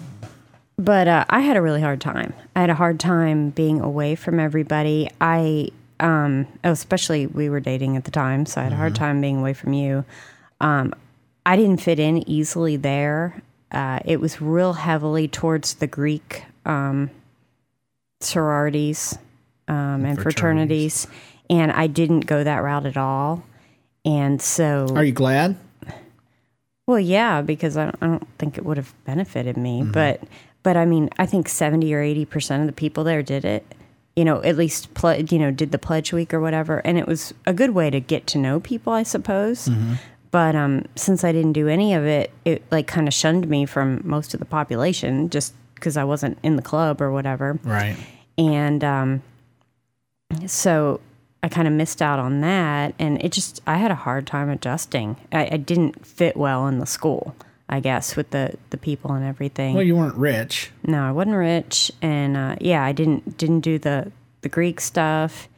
[0.79, 2.33] but uh, I had a really hard time.
[2.57, 5.11] I had a hard time being away from everybody.
[5.21, 5.69] I,
[6.01, 9.21] um, oh, especially we were dating at the time, so I had a hard time
[9.21, 10.05] being away from you.
[10.61, 10.95] Um,
[11.47, 13.43] I didn't fit in easily there.
[13.71, 17.11] Uh, it was real heavily towards the Greek um,
[18.21, 19.19] sororities
[19.69, 21.07] um, and fraternities,
[21.51, 23.45] and I didn't go that route at all.
[24.05, 25.57] And so, Are you glad?
[26.87, 30.21] well, yeah, because I don't, I don't think it would have benefited me, but
[30.65, 33.65] but I mean, I think seventy or eighty percent of the people there did it.
[34.17, 37.07] You know, at least ple- you know did the pledge week or whatever, and it
[37.07, 39.69] was a good way to get to know people, I suppose.
[40.33, 43.67] But um, since I didn't do any of it, it like kind of shunned me
[43.67, 47.97] from most of the population, just because I wasn't in the club or whatever Right.
[48.39, 49.23] and um,
[50.47, 51.01] so
[51.43, 54.49] I kind of missed out on that, and it just I had a hard time
[54.49, 55.17] adjusting.
[55.33, 57.35] I, I didn't fit well in the school,
[57.75, 59.75] I guess, with the the people and everything.
[59.75, 60.71] Well, you weren't rich.
[60.87, 65.49] no, I wasn't rich, and uh, yeah, I didn't didn't do the the Greek stuff,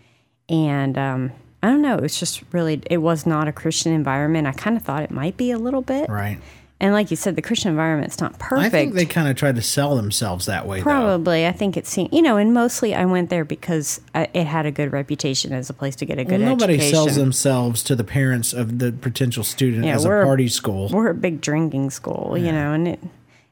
[0.49, 1.97] and um, I don't know.
[1.97, 4.47] It was just really it was not a Christian environment.
[4.47, 6.39] I kind of thought it might be a little bit, Right.
[6.79, 8.67] And like you said, the Christian environment's not perfect.
[8.67, 10.79] I think they kind of tried to sell themselves that way.
[10.79, 10.85] Though.
[10.85, 14.47] Probably, I think it seemed, you know, and mostly I went there because I, it
[14.47, 16.95] had a good reputation as a place to get a good Well, nobody education.
[16.95, 20.91] sells themselves to the parents of the potential student Yeah, as a party school.
[20.91, 23.01] We're a big drinking school, you know, and it,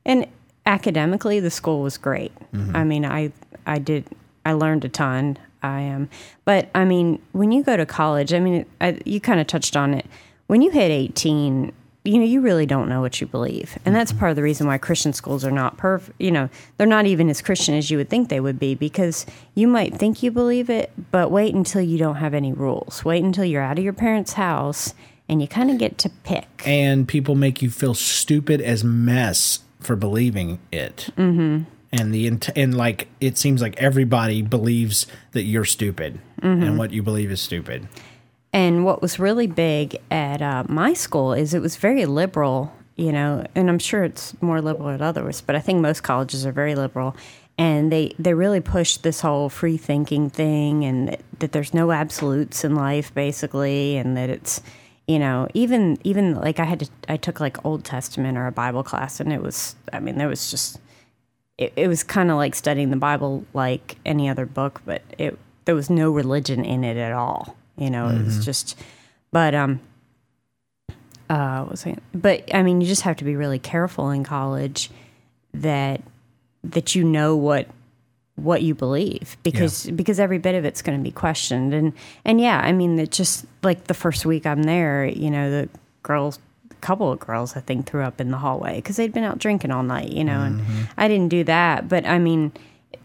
[0.04, 0.26] and
[0.66, 2.32] academically the school was great.
[2.52, 2.76] Mm-hmm.
[2.76, 3.32] I mean, I
[3.66, 4.06] I did
[4.44, 5.38] I learned a ton.
[5.62, 6.08] I am, um,
[6.44, 9.78] but I mean, when you go to college, I mean, I, you kind of touched
[9.78, 10.04] on it.
[10.46, 11.72] When you hit eighteen,
[12.04, 14.66] you know, you really don't know what you believe, and that's part of the reason
[14.66, 16.20] why Christian schools are not perfect.
[16.20, 19.24] You know, they're not even as Christian as you would think they would be because
[19.54, 23.04] you might think you believe it, but wait until you don't have any rules.
[23.04, 24.92] Wait until you're out of your parents' house
[25.28, 26.62] and you kind of get to pick.
[26.66, 31.08] and people make you feel stupid as mess for believing it.
[31.16, 31.64] Mm-hmm.
[31.92, 36.62] And the and like it seems like everybody believes that you're stupid Mm-hmm.
[36.62, 37.88] and what you believe is stupid.
[38.54, 43.10] And what was really big at uh, my school is it was very liberal, you
[43.10, 46.52] know, and I'm sure it's more liberal at others, but I think most colleges are
[46.52, 47.16] very liberal.
[47.58, 51.90] And they, they really pushed this whole free thinking thing and that, that there's no
[51.90, 54.62] absolutes in life, basically, and that it's,
[55.08, 58.52] you know, even even like I had to I took like Old Testament or a
[58.52, 60.80] Bible class, and it was I mean there was just
[61.58, 65.38] it, it was kind of like studying the Bible like any other book, but it
[65.66, 67.54] there was no religion in it at all.
[67.76, 68.78] You know, it was just,
[69.32, 69.80] but um,
[71.28, 71.96] uh, what was I?
[72.14, 74.90] But I mean, you just have to be really careful in college
[75.54, 76.00] that
[76.62, 77.68] that you know what
[78.36, 81.72] what you believe because because every bit of it's going to be questioned.
[81.72, 81.92] And
[82.24, 85.68] and yeah i mean it just like the first week i'm there you know the
[86.02, 89.22] girls a couple of girls i think threw up in the hallway because they'd been
[89.22, 90.60] out drinking all night you know and
[90.96, 91.88] i didn't do that.
[91.88, 92.52] But i mean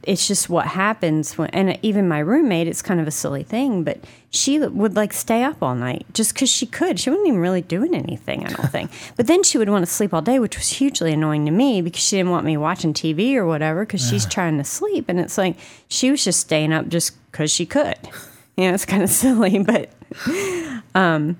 [0.03, 3.83] it's just what happens when and even my roommate it's kind of a silly thing
[3.83, 3.99] but
[4.31, 6.99] she would like stay up all night just because she could.
[6.99, 8.91] She wasn't even really doing anything i don't think.
[9.15, 11.81] But then she would want to sleep all day which was hugely annoying to me
[11.81, 15.19] because she didn't want me watching tv or whatever because she's trying to sleep and
[15.19, 17.97] it's like she was just staying up just because she could.
[18.57, 19.89] You know it's kind of silly but
[20.93, 21.37] um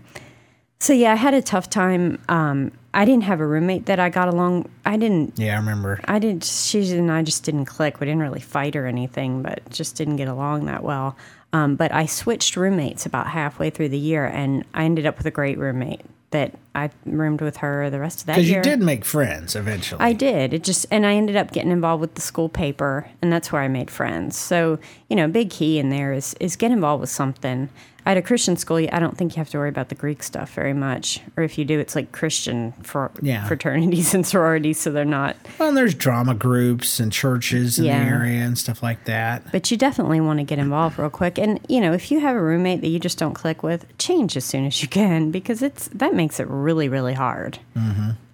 [0.80, 4.10] so yeah i had a tough time um i didn't have a roommate that i
[4.10, 6.00] got along i didn't Yeah, I remember.
[6.06, 6.44] I didn't.
[6.44, 8.00] She and I just didn't click.
[8.00, 11.16] We didn't really fight or anything, but just didn't get along that well.
[11.54, 15.26] Um, but I switched roommates about halfway through the year, and I ended up with
[15.26, 18.80] a great roommate that I roomed with her the rest of that Because you did
[18.82, 20.02] make friends eventually.
[20.02, 20.54] I did.
[20.54, 23.62] It just and I ended up getting involved with the school paper, and that's where
[23.62, 24.38] I made friends.
[24.38, 24.80] So
[25.10, 27.70] you know, big key in there is is get involved with something.
[28.06, 30.54] At a Christian school, I don't think you have to worry about the Greek stuff
[30.54, 33.46] very much, or if you do, it's like Christian for Yeah.
[33.46, 38.00] fraternities and sororities, so they're not well, and there's drama groups and churches in Yeah.
[38.04, 39.52] the area and stuff like that.
[39.52, 41.38] But you definitely want to get involved real quick.
[41.38, 44.36] And you know, if you have a roommate that you just don't click with, change
[44.38, 47.60] as soon as you can because it's that makes it really, really hard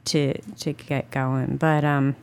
[0.06, 1.58] to to get going.
[1.58, 2.16] But um,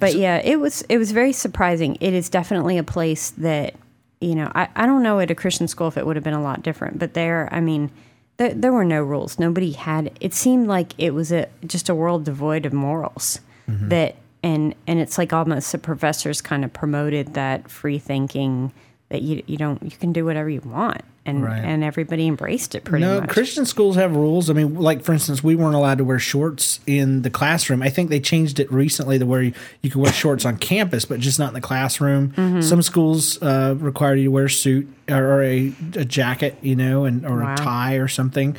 [0.00, 1.96] but yeah, it was it was very surprising.
[2.00, 3.74] It is definitely a place that
[4.20, 6.34] you know I, I don't know at a Christian school if it would have been
[6.34, 7.90] a lot different, but there, I mean.
[8.38, 9.38] There, there were no rules.
[9.38, 10.10] Nobody had.
[10.20, 13.40] It seemed like it was a just a world devoid of morals.
[13.88, 18.72] That and and it's like almost the professors kind of promoted that free thinking
[19.08, 21.58] that you you don't you can do whatever you want and Right.
[21.62, 23.28] and everybody embraced it pretty no, much.
[23.28, 24.48] No, Christian schools have rules.
[24.48, 27.82] I mean, like for instance, we weren't allowed to wear shorts in the classroom.
[27.82, 31.04] I think they changed it recently to where you, you can wear shorts on campus,
[31.04, 32.30] but just not in the classroom.
[32.30, 32.60] Mm-hmm.
[32.62, 36.76] Some schools uh, require you to wear a suit or, or a, a jacket, you
[36.76, 37.54] know, and or Wow.
[37.54, 38.56] a tie or something.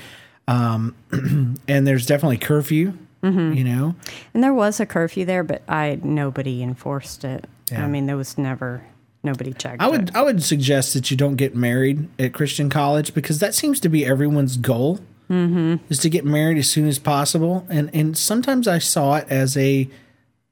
[0.48, 0.96] Um,
[1.68, 3.54] and there's definitely curfew, Mm-hmm.
[3.54, 3.96] you know.
[4.36, 7.46] and there was a curfew there, but I nobody enforced it.
[7.72, 7.84] Yeah.
[7.84, 8.84] I mean, there was never
[9.24, 9.82] nobody checked.
[9.82, 10.16] I would it.
[10.16, 13.90] I would suggest that you don't get married at Christian college because that seems to
[13.90, 15.00] be everyone's goal
[15.30, 15.84] Mm-hmm.
[15.90, 19.58] is to get married as soon as possible, and and sometimes I saw it as
[19.58, 19.90] a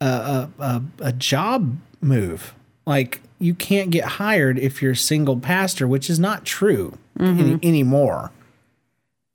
[0.01, 2.53] a a, a, a job move.
[2.85, 7.39] Like you can't get hired if you're a single pastor, which is not true Mm-hmm.
[7.39, 8.31] any, anymore.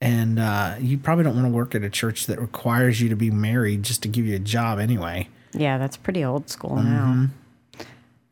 [0.02, 3.16] And uh, you probably don't want to work at a church that requires you to
[3.16, 5.28] be married just to give you a job anyway.
[5.52, 6.90] Yeah, that's pretty old school Mm-hmm.
[6.90, 7.28] now.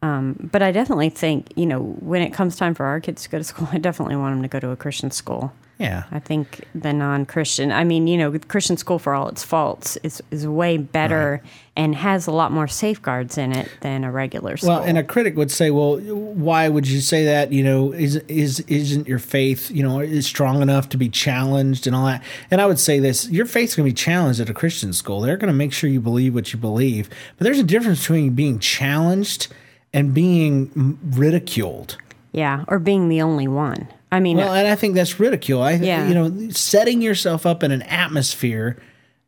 [0.00, 3.28] Um, but I definitely think you know when it comes time for our kids to
[3.28, 5.52] go to school, I definitely want them to go to a Christian school.
[5.78, 6.04] Yeah.
[6.10, 7.70] I think the non-Christian.
[7.70, 11.40] I mean, you know, Christian school for all its faults is is way better
[11.76, 14.70] and has a lot more safeguards in it than a regular school.
[14.70, 17.52] Well, and a critic would say, "Well, why would you say that?
[17.52, 21.86] You know, is is isn't your faith, you know, is strong enough to be challenged
[21.86, 24.50] and all that?" And I would say this: your faith's going to be challenged at
[24.50, 25.20] a Christian school.
[25.20, 28.30] They're going to make sure you believe what you believe, but there's a difference between
[28.30, 29.46] being challenged
[29.92, 31.96] and being ridiculed.
[32.32, 33.88] yeah, or being the only one.
[34.12, 35.62] I mean, Well, and I think that's ridicule.
[35.62, 36.06] I, Yeah.
[36.08, 38.76] you know, setting yourself up in an atmosphere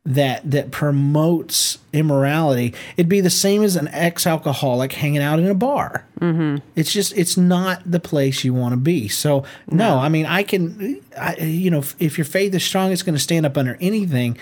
[0.07, 2.73] that that promotes immorality.
[2.96, 6.07] It'd be the same as an ex-alcoholic hanging out in a bar.
[6.20, 6.57] Mm-hmm.
[6.77, 9.09] It's just it's not the place you want to be.
[9.09, 12.92] So no, I mean, I can, I, you know, if, if your faith is strong,
[12.92, 14.38] it's going to stand up under anything.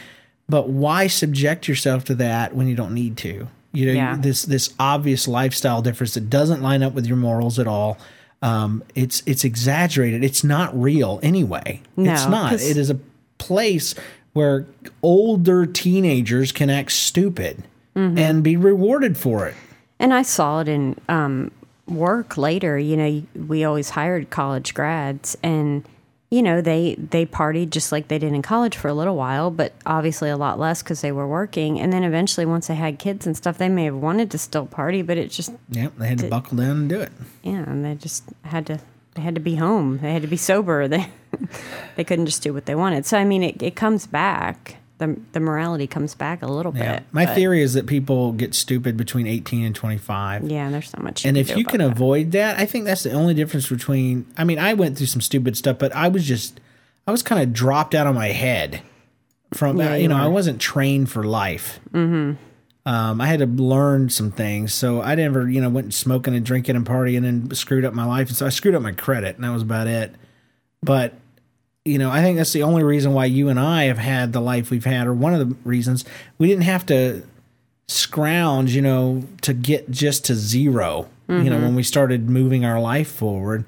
[0.49, 3.49] But why subject yourself to that when you don't need to?
[3.73, 4.17] You know, Yeah.
[4.19, 7.99] this this obvious lifestyle difference that doesn't line up with your morals at all.
[8.41, 10.23] Um, it's it's exaggerated.
[10.25, 11.81] It's not real anyway.
[11.97, 12.53] No, it's No, not.
[12.55, 12.99] It is a
[13.39, 13.95] place
[14.33, 14.67] where
[15.03, 17.65] older teenagers can act stupid
[17.97, 18.17] Mm-hmm.
[18.19, 19.55] and be rewarded for it.
[19.99, 21.51] And I saw it in um,
[21.89, 22.79] work later.
[22.79, 25.85] You know, we always hired college grads, and
[26.31, 29.51] you know they they partied just like they did in college for a little while,
[29.51, 31.81] but obviously a lot less because they were working.
[31.81, 34.67] And then eventually, once they had kids and stuff, they may have wanted to still
[34.67, 37.13] party, but it just yeah they had to buckle down and do it.
[37.43, 38.81] yeah, and they just had to
[39.15, 39.99] they had to be home.
[39.99, 40.89] They had to be sober.
[40.89, 41.09] They
[41.97, 43.05] they couldn't just do what they wanted.
[43.05, 44.77] So I mean, it, it comes back.
[44.99, 46.97] The the morality comes back a little Yeah.
[46.97, 47.05] bit.
[47.13, 50.51] My but- theory is that people get stupid between 18 and 25.
[50.51, 51.25] Yeah, there's so much.
[51.25, 51.93] And if you can that.
[51.93, 54.27] avoid that, I think that's the only difference between.
[54.37, 56.61] I mean, I went through some stupid stuff, but I was just,
[57.07, 58.83] I was kind of dropped out of my head
[59.55, 61.79] from, Yeah, you, you know, I wasn't trained for life.
[61.93, 62.33] Mm-hmm.
[62.87, 64.73] Um, I had to learn some things.
[64.75, 68.05] So I never, you know, went smoking and drinking and partying and screwed up my
[68.05, 68.29] life.
[68.29, 70.15] And so I screwed up my credit, and that was about it.
[70.83, 71.15] But
[71.89, 74.41] you know, I think that's the only reason why you and I have had the
[74.41, 76.05] life we've had, or one of the reasons
[76.39, 77.23] we didn't have to
[77.89, 81.09] scrounge, you know, to get just to 0
[81.45, 81.77] You know, when mm-hmm.
[81.77, 83.65] we started moving our life forward,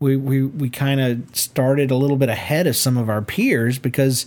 [0.00, 3.78] we we we kind of started a little bit ahead of some of our peers
[3.78, 4.26] because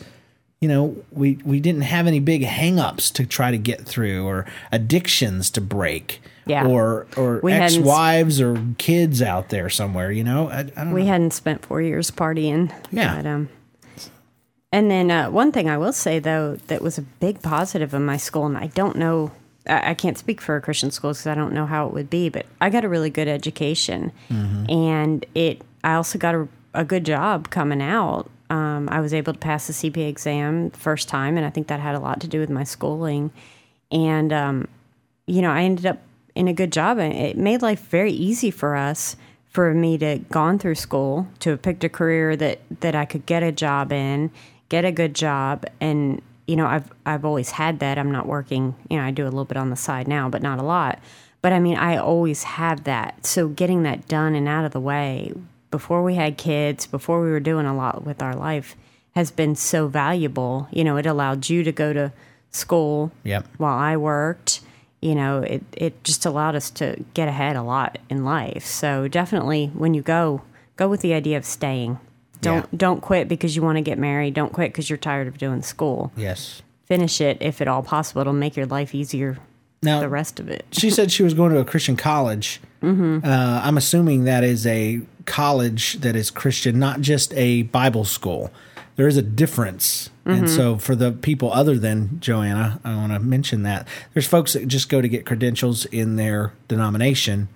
[0.61, 4.45] you know we we didn't have any big hangups to try to get through or
[4.71, 6.21] addictions to break.
[6.47, 6.65] Yeah.
[6.67, 10.49] Or or We ex-wives or kids out there somewhere, you know.
[10.49, 11.07] I, I don't we know.
[11.07, 12.71] hadn't spent four years partying.
[12.91, 13.15] Yeah.
[13.15, 13.49] But, um,
[14.71, 18.05] and then uh, one thing I will say though that was a big positive in
[18.05, 19.31] my school, and I don't know,
[19.67, 22.09] I, I can't speak for a Christian school because I don't know how it would
[22.09, 25.61] be, but I got a really good education, and it.
[25.83, 28.29] I also got a, a good job coming out.
[28.49, 31.67] Um, I was able to pass the CPA exam the first time, and I think
[31.67, 33.31] that had a lot to do with my schooling.
[33.89, 34.67] And um,
[35.27, 35.99] you know, I ended up
[36.37, 39.15] in a good job and it made life very easy for us
[39.49, 43.25] for me to gone through school to have picked a career that that I could
[43.25, 44.31] get a job in,
[44.69, 47.97] get a good job and you know, I've I've always had that.
[47.97, 50.41] I'm not working, you know, I do a little bit on the side now, but
[50.41, 50.99] not a lot.
[51.41, 53.25] But I mean, I always have that.
[53.25, 55.33] So getting that done and out of the way
[55.71, 58.75] before we had kids, before we were doing a lot with our life
[59.13, 60.67] has been so valuable.
[60.71, 62.11] You know, it allowed you to go to
[62.51, 63.45] school Yep.
[63.57, 64.61] while I worked.
[65.01, 68.65] You know, it, it just allowed us to get ahead a lot in life.
[68.65, 70.41] So definitely when you go,
[70.75, 71.99] go with the idea of staying.
[72.41, 72.77] Don't Yeah.
[72.77, 74.33] don't quit because you want to get married.
[74.33, 76.11] Don't quit because you're tired of doing school.
[76.15, 76.61] Yes.
[76.85, 78.21] Finish it if at all possible.
[78.21, 79.37] It'll make your life easier
[79.83, 80.65] Now the rest of it.
[80.71, 82.59] she said she was going to a Christian college.
[82.81, 83.19] Mm-hmm.
[83.23, 88.51] Uh, I'm assuming that is a college that is Christian, not just a Bible school.
[88.95, 90.09] There is a difference.
[90.27, 90.55] And mm-hmm.
[90.55, 94.67] so, for the people other than Joanna, I want to mention that there's folks that
[94.67, 97.47] just go to get credentials in their denomination,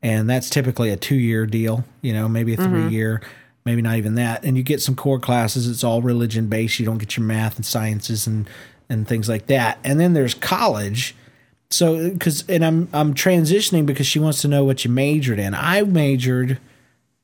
[0.00, 2.86] and that's typically a two year deal, you know, maybe a mm-hmm.
[2.86, 3.20] 3 year,
[3.64, 4.44] maybe not even that.
[4.44, 6.78] And you get some core classes, it's all religion based.
[6.78, 8.48] You don't get your math and sciences and,
[8.88, 9.78] and things like that.
[9.82, 11.16] And then there's college.
[11.68, 15.54] So, because and I'm I'm transitioning because she wants to know what you majored in.
[15.54, 16.58] I majored,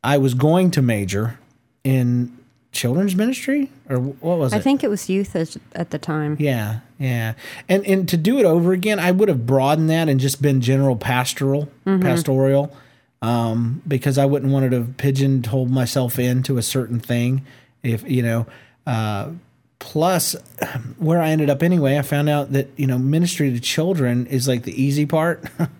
[0.02, 1.38] I was going to major
[1.84, 2.35] in
[2.76, 4.56] children's ministry or what was it?
[4.56, 6.36] I think it was youth as, at the time.
[6.38, 7.34] Yeah, yeah.
[7.68, 10.60] And and to do it over again, I would have broadened that and just been
[10.60, 12.76] general pastoral, pastoral,
[13.22, 17.44] um, because I wouldn't want to have pigeonholed myself into a certain thing.
[17.82, 18.46] If you know,
[18.86, 19.30] uh,
[19.78, 20.34] plus
[20.98, 24.46] where I ended up anyway, I found out that you know ministry to children is
[24.46, 25.44] like the easy part.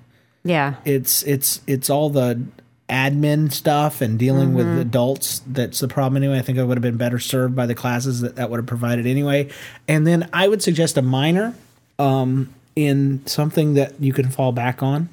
[0.47, 0.77] Yeah.
[0.85, 2.41] it's it's it's all the
[2.88, 6.38] admin stuff and dealing with adults that's the problem anyway.
[6.38, 8.66] I think i would have been better served by the classes that that would have
[8.66, 9.49] provided anyway.
[9.88, 11.55] And then i would suggest a minor
[11.99, 15.09] um, in something that you can fall back on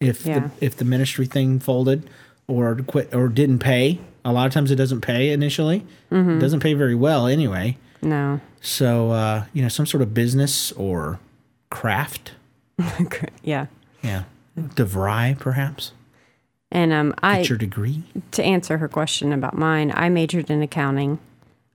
[0.00, 0.38] if Yeah.
[0.60, 2.08] the, if the ministry thing folded
[2.46, 3.98] or quit or didn't pay.
[4.24, 5.84] A lot of times it doesn't pay initially.
[6.10, 7.76] It doesn't pay very well anyway.
[8.02, 8.40] No.
[8.60, 11.18] so uh, you know some sort of business or
[11.70, 12.32] craft.
[13.42, 13.66] Yeah.
[14.02, 14.24] yeah.
[14.58, 15.92] DeVry perhaps
[16.72, 18.02] And um, I Get your degree.
[18.32, 21.18] to answer her question about mine, I majored in accounting.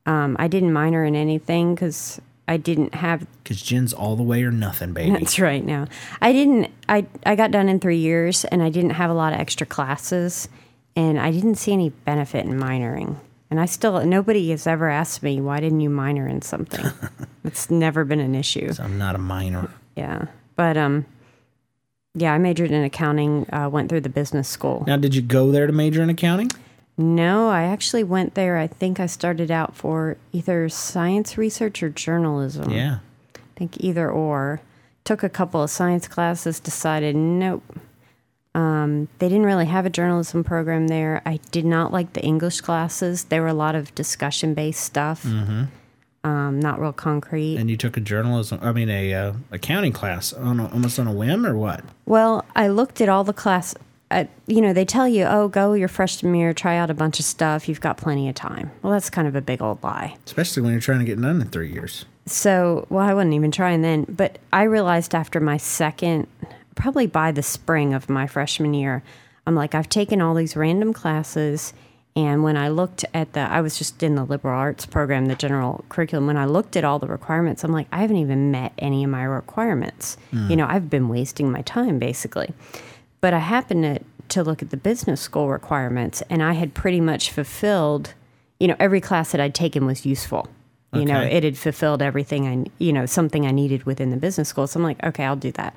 [0.05, 3.25] Um, I didn't minor in anything because I didn't have.
[3.43, 5.11] Because Jen's all the way or nothing, baby.
[5.11, 5.65] That's right.
[5.65, 5.87] Now,
[6.21, 6.71] I didn't.
[6.87, 9.65] I I got done in three years, and I didn't have a lot of extra
[9.65, 10.47] classes,
[10.95, 13.17] and I didn't see any benefit in minoring.
[13.49, 16.85] And I still nobody has ever asked me why didn't you minor in something.
[17.43, 18.73] it's never been an issue.
[18.73, 19.69] So I'm not a minor.
[19.95, 21.05] Yeah, but um,
[22.15, 23.45] yeah, I majored in accounting.
[23.53, 24.83] Uh, went through the business school.
[24.87, 26.49] Now, did you go there to major in accounting?
[26.97, 28.57] No, I actually went there.
[28.57, 32.71] I think I started out for either science research or journalism.
[32.71, 32.99] Yeah.
[33.35, 34.61] I think either or.
[35.03, 37.63] Took a couple of science classes, decided nope.
[38.55, 41.21] Um, they didn't really have a journalism program there.
[41.25, 43.25] I did not like the English classes.
[43.25, 45.23] There were a lot of discussion based stuff,
[46.25, 47.57] um, not real concrete.
[47.57, 51.05] And you took a journalism, I mean, a uh, accounting class on a, almost on
[51.05, 51.83] a whim or what?
[52.07, 53.75] Well, I looked at all the class.
[54.09, 57.19] Uh, you know, they tell you, oh, go your freshman year, try out a bunch
[57.19, 57.69] of stuff.
[57.69, 58.71] You've got plenty of time.
[58.81, 60.15] Well, that's kind of a big old lie.
[60.25, 62.05] Especially when you're trying to get done in three years.
[62.25, 66.27] So, well, I wasn't even trying then, but I realized after my second,
[66.73, 69.03] probably by the spring of my freshman year,
[69.45, 71.71] I'm like, I've taken all these random classes
[72.17, 75.35] And when I looked at the, I was just in the liberal arts program, the
[75.35, 76.27] general curriculum.
[76.27, 79.09] When I looked at all the requirements, I'm like, I haven't even met any of
[79.09, 80.15] my requirements.
[80.49, 82.53] You know, I've been wasting my time basically.
[83.19, 83.99] But I happened to,
[84.29, 88.13] to look at the business school requirements, and I had pretty much fulfilled,
[88.59, 90.47] you know, every class that I'd taken was useful.
[90.93, 94.47] You know, it had fulfilled everything I, you know, something I needed within the business
[94.47, 94.65] school.
[94.65, 95.75] So I'm like, okay, I'll do that.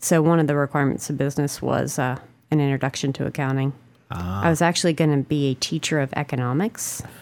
[0.00, 2.18] So one of the requirements of business was uh,
[2.50, 3.72] an introduction to accounting.
[4.10, 7.02] I was actually going to be a teacher of economics.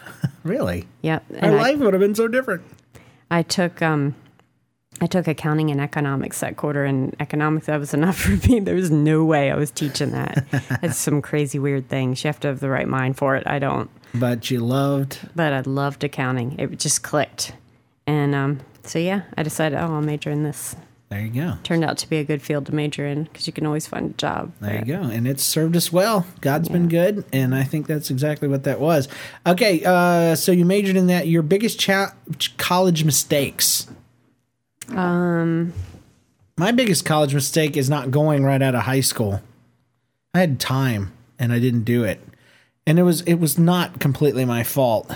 [0.43, 0.85] Really?
[1.01, 1.23] Yep.
[1.35, 2.63] And I, life would have been so different.
[3.31, 4.15] I took um,
[4.99, 8.59] I took accounting and economics that quarter, and economics that was enough for me.
[8.59, 10.45] There was no way I was teaching that.
[10.83, 12.21] It's some crazy weird things.
[12.21, 13.43] You have to have the right mind for it.
[13.47, 15.19] I don't, But you loved.
[15.35, 16.59] but I loved accounting.
[16.59, 17.53] It just clicked,
[18.05, 20.75] and um, so yeah, I decided, oh, I'll major in this.
[21.09, 21.57] There you go.
[21.63, 24.11] Turned out to be a good field to major in because you can always find
[24.11, 24.51] a job.
[24.61, 25.01] There you go.
[25.01, 26.27] And it's served us well.
[26.39, 27.25] God's been good.
[27.33, 29.07] And I think that's exactly what that was.
[29.45, 29.83] Okay.
[29.83, 31.27] Uh, so you majored in that.
[31.27, 32.13] Your biggest cha-
[32.57, 33.87] college mistakes.
[34.89, 35.73] Um,
[36.57, 39.41] my biggest college mistake is not going right out of high school.
[40.35, 42.21] I had time and I didn't do it.
[42.85, 45.11] And it was it was not completely my fault.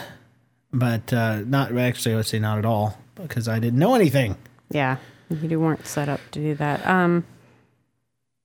[0.71, 4.37] But uh, not actually I would say not at all because I didn't know anything.
[4.71, 4.97] Yeah,
[5.41, 6.85] you weren't set up to do that.
[6.85, 7.25] Um,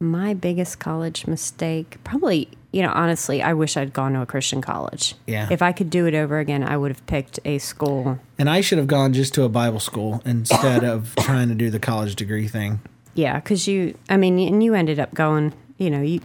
[0.01, 4.61] my biggest college mistake, probably, you know, honestly, I wish I'd gone to a Christian
[4.61, 5.17] college.
[5.27, 5.49] Yeah.
[5.51, 8.21] If I could do it over again, I would have picked a school.
[8.39, 11.71] And I should have gone just to a Bible school instead of trying to do
[11.71, 12.81] the college degree thing.
[13.15, 16.21] Yeah, because you, I mean, and you ended up going, you know, you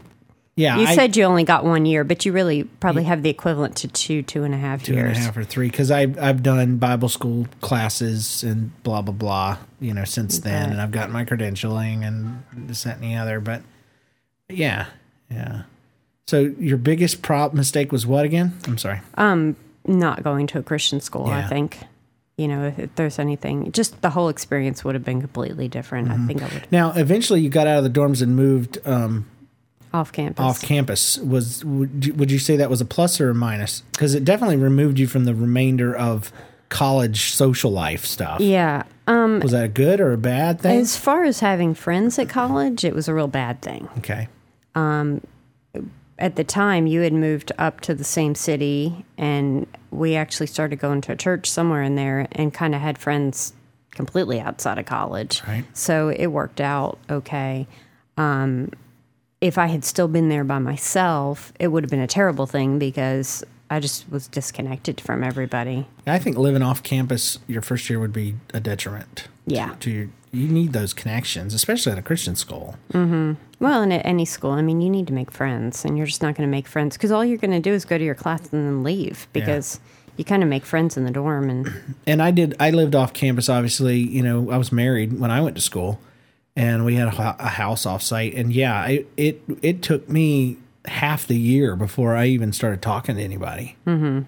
[0.56, 3.30] Yeah, you I, said you only got one year, but you really probably have the
[3.30, 5.18] equivalent to two, two and a half two years.
[5.18, 9.58] half or three because I've I've done Bible school classes and blah blah blah.
[9.80, 13.40] You know, since then, and I've gotten my credentialing and this that and the other.
[13.40, 13.64] But
[14.48, 14.88] yeah,
[15.32, 15.64] yeah.
[16.28, 18.58] So your biggest prop mistake was what again?
[18.68, 19.02] I'm sorry.
[19.16, 21.40] Um, not going to a Christian school, Yeah.
[21.40, 21.80] I think.
[22.38, 26.08] You know, if, if there's anything, just the whole experience would have been completely different.
[26.08, 26.24] Mm-hmm.
[26.24, 29.28] I think I would Now, eventually, you got out of the dorms and moved um,
[29.94, 30.44] off campus.
[30.44, 31.18] off campus.
[31.20, 33.82] Was would you, would you say that was a plus or a minus?
[33.92, 36.32] Because it definitely removed you from the remainder of
[36.70, 38.42] college social life stuff.
[38.42, 38.84] Yeah.
[39.06, 40.80] Um, Was that a good or a bad thing?
[40.80, 43.88] As far as having friends at college, it was a real bad thing.
[44.00, 44.28] okay.
[44.74, 45.22] Um,
[46.18, 50.80] At the time, you had moved up to the same city, and we actually started
[50.80, 53.54] going to a church somewhere in there and kind of had friends
[53.92, 55.44] completely outside of college.
[55.48, 55.66] Right.
[55.74, 57.68] So it worked out okay.
[58.18, 58.72] Um,
[59.44, 62.80] if I had still been there by myself, it would have been a terrible thing
[62.80, 65.86] because I just was disconnected from everybody.
[66.08, 69.28] I think living off campus your first year would be a detriment.
[69.46, 69.76] Yeah.
[69.82, 72.78] To your, you need those connections, especially at a Christian school.
[72.94, 73.34] Mm-hmm.
[73.60, 76.22] Well, and at any school, I mean, you need to make friends, and you're just
[76.22, 78.16] not going to make friends because all you're going to do is go to your
[78.16, 79.82] class and then leave because
[80.16, 81.50] you kind of make friends in the dorm.
[81.50, 81.70] And
[82.08, 82.56] And I did.
[82.62, 83.50] I lived off campus.
[83.50, 86.00] Obviously, you know, I was married when I went to school,
[86.56, 88.34] and we had a, a house off site.
[88.34, 93.16] And yeah, it it it took me half the year before I even started talking
[93.16, 93.76] to anybody.
[93.86, 94.22] Mm-hmm.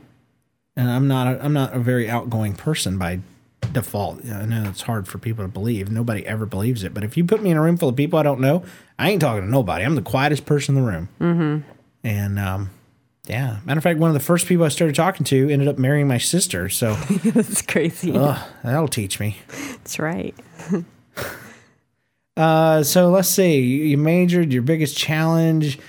[0.78, 1.28] And I'm not.
[1.28, 3.20] A, I'm not a very outgoing person by
[3.72, 4.26] default.
[4.26, 5.90] I know it's hard for people to believe.
[5.90, 6.94] Nobody ever believes it.
[6.94, 8.64] But if you put me in a room full of people I don't know,
[9.00, 9.86] I ain't talking to nobody.
[9.86, 11.10] I'm the quietest person in the room.
[11.20, 11.70] Mm-hmm.
[12.04, 12.70] And um,
[13.28, 15.78] yeah, matter of fact, one of the first people I started talking to ended up
[15.78, 16.70] marrying my sister.
[16.70, 18.16] So that's crazy.
[18.16, 19.38] ugh, that'll teach me.
[19.48, 20.36] That's right.
[22.38, 23.60] Uh, so let's see.
[23.60, 24.52] You majored.
[24.52, 25.80] Your biggest challenge.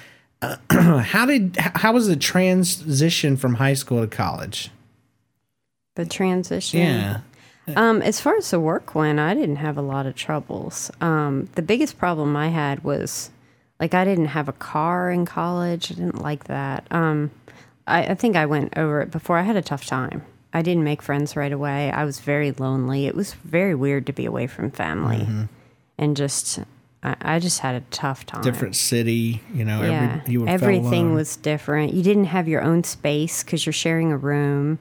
[0.71, 1.57] how did?
[1.57, 4.71] How was the transition from high school to college?
[5.95, 6.81] The transition.
[6.81, 7.21] Yeah.
[7.75, 10.91] Um, as far as the work went, I didn't have a lot of troubles.
[11.01, 13.31] Um, the biggest problem I had was
[13.81, 15.91] like I didn't have a car in college.
[15.91, 16.87] I didn't like that.
[16.93, 17.33] Um,
[17.87, 19.39] I, I think I went over it before.
[19.39, 20.25] I had a tough time.
[20.53, 21.91] I didn't make friends right away.
[21.91, 23.07] I was very lonely.
[23.07, 25.27] It was very weird to be away from family,
[25.99, 26.61] and just
[27.03, 28.43] I, I just had a tough time.
[28.43, 29.41] Different city.
[29.55, 29.83] You know.
[29.83, 31.95] Yeah, Every, you everything was different.
[31.95, 34.79] You didn't have your own space because you're sharing a room,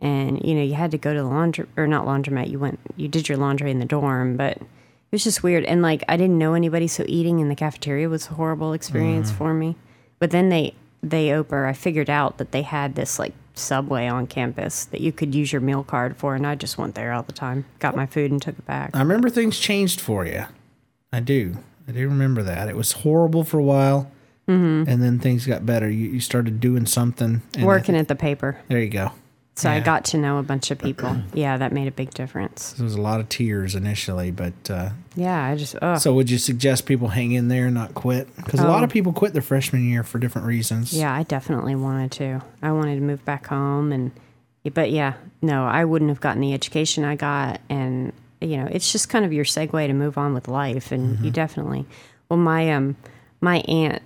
[0.00, 2.50] and you know you had to go to the laundry or not laundromat.
[2.50, 4.66] You went, you did your laundry in the dorm, but it
[5.12, 5.64] was just weird.
[5.64, 9.28] And like I didn't know anybody, so eating in the cafeteria was a horrible experience
[9.28, 9.38] Mm-hmm.
[9.38, 9.76] for me.
[10.18, 11.66] But then they they oper.
[11.68, 15.52] I figured out that they had this like subway on campus that you could use
[15.52, 17.64] your meal card for, and I just went there all the time.
[17.78, 18.90] Got my food and took it back.
[18.94, 20.44] I remember things changed for you.
[21.12, 21.56] I do.
[21.88, 22.68] I do remember that.
[22.68, 24.10] It was horrible for a while,
[24.48, 24.90] Mm-hmm.
[24.90, 25.88] and then things got better.
[25.88, 27.42] You, you started doing something.
[27.56, 28.58] and Working at the paper.
[28.66, 29.12] There you go.
[29.56, 31.14] So I got to know a bunch of people.
[31.34, 32.72] yeah, that made a big difference.
[32.72, 36.30] There was a lot of tears initially, but uh, Yeah, I just oh so would
[36.30, 38.34] you suggest people hang in there and not quit?
[38.36, 38.84] Because a lot Oh.
[38.84, 40.94] of people quit their freshman year for different reasons.
[40.94, 42.40] yeah, I definitely wanted to.
[42.62, 44.12] I wanted to move back home and
[44.74, 48.90] but yeah, no, I wouldn't have gotten the education I got and you know, it's
[48.92, 51.24] just kind of your segue to move on with life and Mm-hmm.
[51.26, 51.84] you definitely
[52.30, 52.96] well my um
[53.42, 54.00] my aunt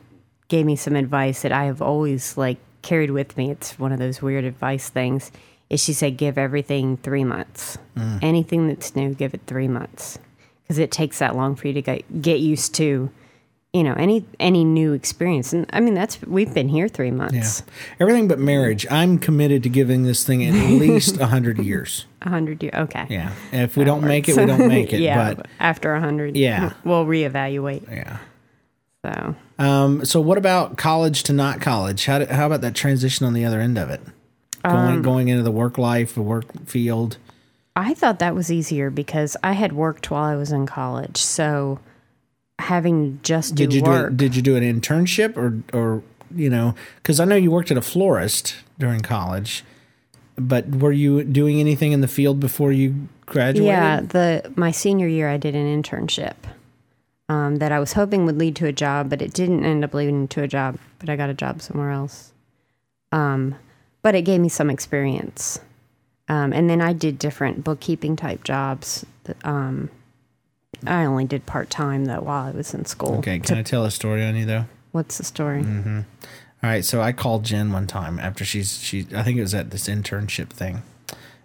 [0.49, 3.51] gave me some advice that I have always like carried with me.
[3.51, 5.32] It's one of those weird advice things.
[5.70, 7.78] Is she said give everything 3 months.
[7.97, 8.18] Mm.
[8.22, 10.18] Anything that's new, give it 3 months.
[10.68, 13.11] Cuz it takes that long for you to get get used to
[13.72, 17.12] you know any any new experience and i mean that's we've been here three Yeah.
[17.22, 17.64] months
[17.99, 18.87] Everything but marriage.
[18.89, 20.55] I'm committed to giving this thing at
[20.85, 22.07] least 100 years.
[22.22, 23.32] a hundred years okay Yeah.
[23.53, 25.01] If we don't make it, we don't make it.
[25.01, 26.74] yeah But after a hundred Yeah.
[26.85, 28.18] we'll reevaluate yeah.
[29.05, 32.07] So Um, so what about college to not college?
[32.07, 34.01] How, do, how about that transition on the other end of it?
[34.65, 37.19] Going, going into the work life, the work field.
[37.77, 41.79] i thought that was easier because i had worked while i was in college so
[42.59, 46.03] having just Did you work do it, did you do an internship or or
[46.35, 49.65] you know because I know you worked at a florist during college,
[50.37, 53.67] but were you doing anything in the field before you graduated?
[53.67, 56.37] Yeah, the my senior year, I did an internship
[57.29, 59.95] um, that I was hoping would lead to a job, but it didn't end up
[59.95, 60.79] leading to a job.
[60.99, 62.33] But I got a job somewhere else.
[63.12, 63.55] Um,
[64.03, 65.61] but it gave me some experience,
[66.29, 69.07] um, and then I did different bookkeeping type jobs.
[69.25, 69.91] that, Um,
[70.87, 73.14] I only did part time though while I was in school.
[73.18, 74.66] Okay, can I tell a story on you though?
[74.93, 75.62] What's the story?
[75.62, 76.01] Mm-hmm.
[76.62, 79.55] All right, so I called Jen one time after she's she I think it was
[79.55, 80.83] at this internship thing.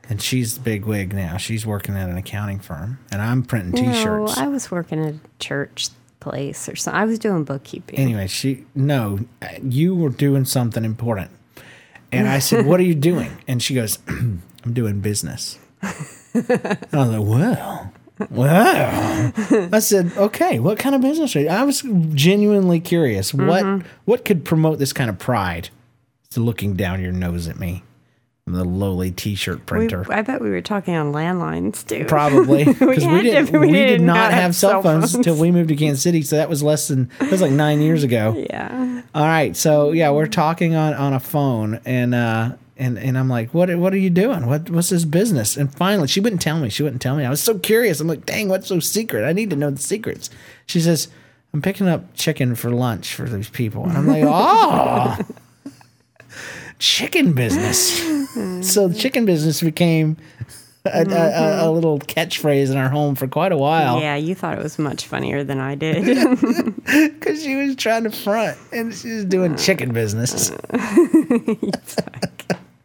[0.10, 1.38] And she's big wig now.
[1.38, 4.38] She's working at an accounting firm, and I'm printing T-shirts.
[4.38, 5.90] No, I was working at a church
[6.20, 7.00] place or something.
[7.00, 8.00] I was doing bookkeeping.
[8.00, 9.20] anyway, she no,
[9.64, 11.32] you were doing something important,
[12.12, 14.42] and I said, "What are you doing?" And she goes, "I'm
[14.72, 15.94] doing business." I
[16.34, 17.94] was like, "Well,
[18.30, 19.34] well."
[19.72, 21.50] I said, "Okay, what kind of business?" Are you?
[21.50, 21.84] I was
[22.14, 23.34] genuinely curious.
[23.34, 23.88] What mm-hmm.
[24.06, 25.70] what could promote this kind of pride?
[26.34, 27.82] To looking down your nose at me,
[28.54, 30.06] the lowly T-shirt We, printer.
[30.12, 32.06] I bet we were talking on landlines too.
[32.06, 33.52] Probably because we, to- didn't.
[33.52, 35.16] we We, did not have cell phones phones.
[35.16, 36.22] until we moved to Kansas City.
[36.22, 38.36] So that was less than that was like nine years ago.
[38.50, 39.02] Yeah.
[39.16, 43.28] All right, so yeah, we're talking on, on a phone, and uh, and and I'm
[43.30, 44.46] like, what what are you doing?
[44.46, 45.58] What what's this business?
[45.58, 46.70] And finally, she wouldn't tell me.
[46.70, 47.26] She wouldn't tell me.
[47.26, 48.00] I was so curious.
[48.00, 49.26] I'm like, dang, what's so secret?
[49.26, 50.30] I need to know the secrets.
[50.68, 51.08] She says,
[51.54, 55.18] I'm picking up chicken for lunch for these people, and I'm like, oh,
[56.80, 58.00] chicken business.
[58.62, 60.18] so the chicken business became.
[60.86, 61.74] A, a, a, a mm-hmm.
[61.76, 65.06] little catchphrase in our home for quite a while Yeah, you thought it was much
[65.06, 66.06] funnier than I did.
[66.86, 70.52] because she was trying to front and she was doing uh, chicken business.
[70.52, 71.56] Uh,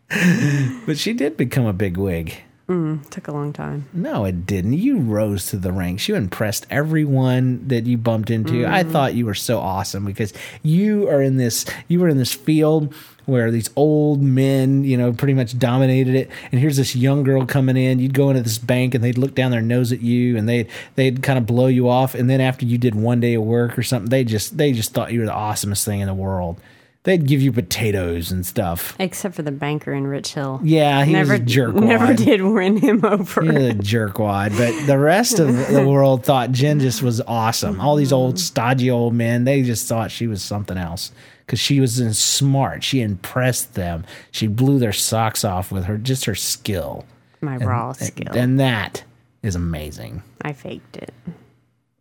[0.87, 2.35] but she did become a big wig.
[2.69, 3.87] Mm, took a long time.
[3.93, 4.73] No, it didn't.
[4.75, 6.09] You rose to the ranks.
[6.09, 8.67] You impressed everyone that you bumped into.
[8.67, 8.91] I mm.
[8.91, 11.67] thought you were so awesome because you are in this.
[11.89, 12.95] You were in this field
[13.27, 16.31] where these old men, you know, pretty much dominated it.
[16.53, 17.99] And here's this young girl coming in.
[17.99, 20.69] You'd go into this bank and they'd look down their nose at you and they'd
[20.95, 22.15] they'd kind of blow you off.
[22.15, 24.95] And then after you did one day of work or something, they just they just
[24.95, 26.59] thought you were the awesomest thing in the world.
[27.05, 28.97] They'd give you potatoes and stuff.
[28.99, 30.59] Except for the banker in Rich Hill.
[30.65, 31.75] Yeah, he never was a jerk.
[31.75, 33.43] Never did win him over.
[33.43, 37.79] He was a jerkwad, but the rest of the world thought Jen just was awesome.
[37.79, 41.13] All these old stodgy old men, they just thought she was something else
[41.45, 42.83] because she was smart.
[42.83, 44.07] She impressed them.
[44.31, 47.05] She blew their socks off with her just her skill,
[47.43, 48.33] My raw skill.
[48.35, 49.05] and that
[49.43, 50.23] is amazing.
[50.41, 51.13] I faked it.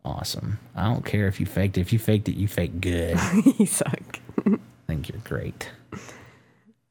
[0.06, 0.60] Awesome.
[0.78, 1.82] I don't care if you faked it.
[1.82, 3.18] If you faked it, you faked good.
[3.60, 4.20] You suck.
[5.04, 5.70] Think you're great.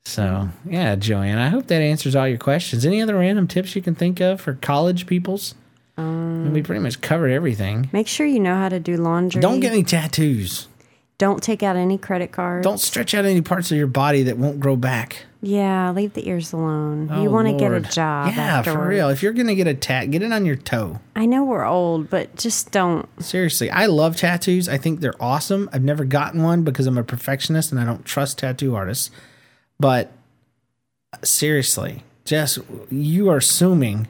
[0.05, 2.85] So yeah, Joanne, I hope that answers all your questions.
[2.85, 5.55] Any other random tips you can think of for college peoples?
[5.97, 7.89] Um, we pretty much covered everything.
[7.93, 9.41] Make sure you know how to do laundry.
[9.41, 10.69] Don't get any tattoos.
[11.19, 12.65] Don't take out any credit cards.
[12.65, 15.27] Don't stretch out any parts of your body that won't grow back.
[15.45, 17.09] Yeah, leave the ears alone.
[17.11, 18.33] Oh, you want to get a job.
[18.35, 19.09] Yeah, for real.
[19.09, 21.01] If you're gonna get a tat, get it on your toe.
[21.17, 23.09] I know we're old, but just don't.
[23.21, 24.69] Seriously, I love tattoos.
[24.69, 25.69] I think they're awesome.
[25.73, 29.11] I've never gotten one because I'm a perfectionist and I don't trust tattoo artists.
[29.81, 30.13] But
[31.25, 34.07] seriously, Jess, you are assuming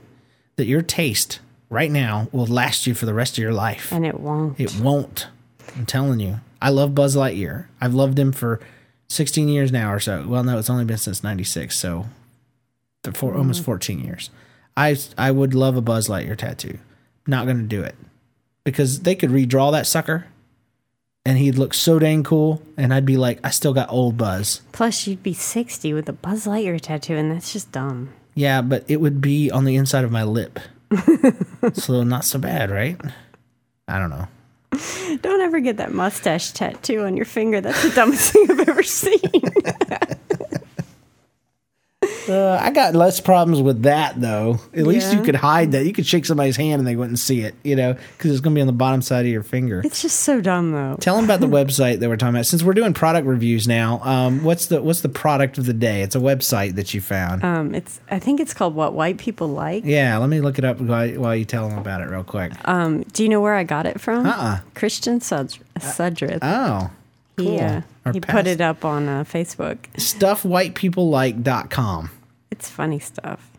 [0.57, 3.91] that your taste right now will last you for the rest of your life.
[3.91, 4.61] And it won't.
[4.61, 5.29] It won't.
[5.77, 6.41] I'm telling you.
[6.61, 7.67] I love Buzz Lightyear.
[7.81, 8.61] I've loved him for
[9.13, 10.25] 16 years now or so.
[10.27, 12.07] Well, no, it's only been since 96, so
[13.03, 13.41] the four, mm-hmm.
[13.41, 14.31] almost 14 years.
[14.77, 16.79] I I would love a Buzz Lightyear tattoo.
[17.27, 17.95] Not going to do it.
[18.65, 20.27] Because they could redraw that sucker
[21.25, 24.61] and he'd look so dang cool, and I'd be like, I still got old Buzz.
[24.73, 28.13] Plus, you'd be 60 with a Buzz Lightyear tattoo, and that's just dumb.
[28.35, 30.59] Yeah, but it would be on the inside of my lip,
[31.75, 33.01] so not so bad, right?
[33.87, 34.27] I don't know.
[35.21, 37.61] Don't ever get that mustache tattoo on your finger.
[37.61, 39.21] That's the dumbest thing I've ever seen.
[42.33, 44.59] Uh, I got less problems with that though.
[44.75, 45.85] At least you could hide that.
[45.85, 48.55] You could shake somebody's hand and they wouldn't see it, you know, because it's going
[48.55, 49.81] to be on the bottom side of your finger.
[49.85, 50.97] it's just so dumb, though.
[51.01, 52.47] Tell them about the website that we're talking about.
[52.47, 56.03] Since we're doing product reviews now, um, what's the what's the product of the day?
[56.03, 57.45] It's a website that you found.
[57.45, 59.85] Um, it's I think it's called What White People Like.
[59.85, 62.53] yeah, let me look it up while, while you tell them about it real quick.
[62.69, 64.27] Um, do you know where I got it from?
[64.27, 64.59] Uh-uh.
[64.75, 66.39] Christian Sud- Sudrith.
[66.43, 66.91] oh,
[67.37, 67.47] cool.
[67.51, 69.79] He, uh, Our he past- put it up on uh, Facebook.
[69.97, 72.11] stuffwhitepeoplelike.com.
[72.63, 73.51] It's funny stuff.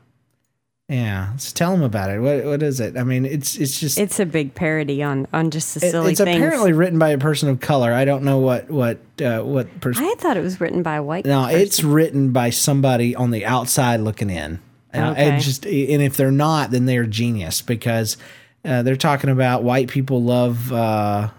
[0.88, 2.20] Yeah, so tell them about it.
[2.20, 2.98] What what is it?
[2.98, 6.12] I mean, it's it's just It's a big parody on on just the it- silly
[6.14, 6.38] it's things.
[6.38, 7.92] apparently written by a person of color.
[7.92, 10.06] I don't know what what uh, what person.
[10.06, 11.26] I thought it was written by a white.
[11.26, 11.60] No, person.
[11.60, 14.60] it's written by somebody on the outside looking in.
[14.92, 15.32] And Okay.
[15.32, 18.16] I just and if they're not, then they're genius because
[18.64, 21.30] uh, they're talking about white people love uh,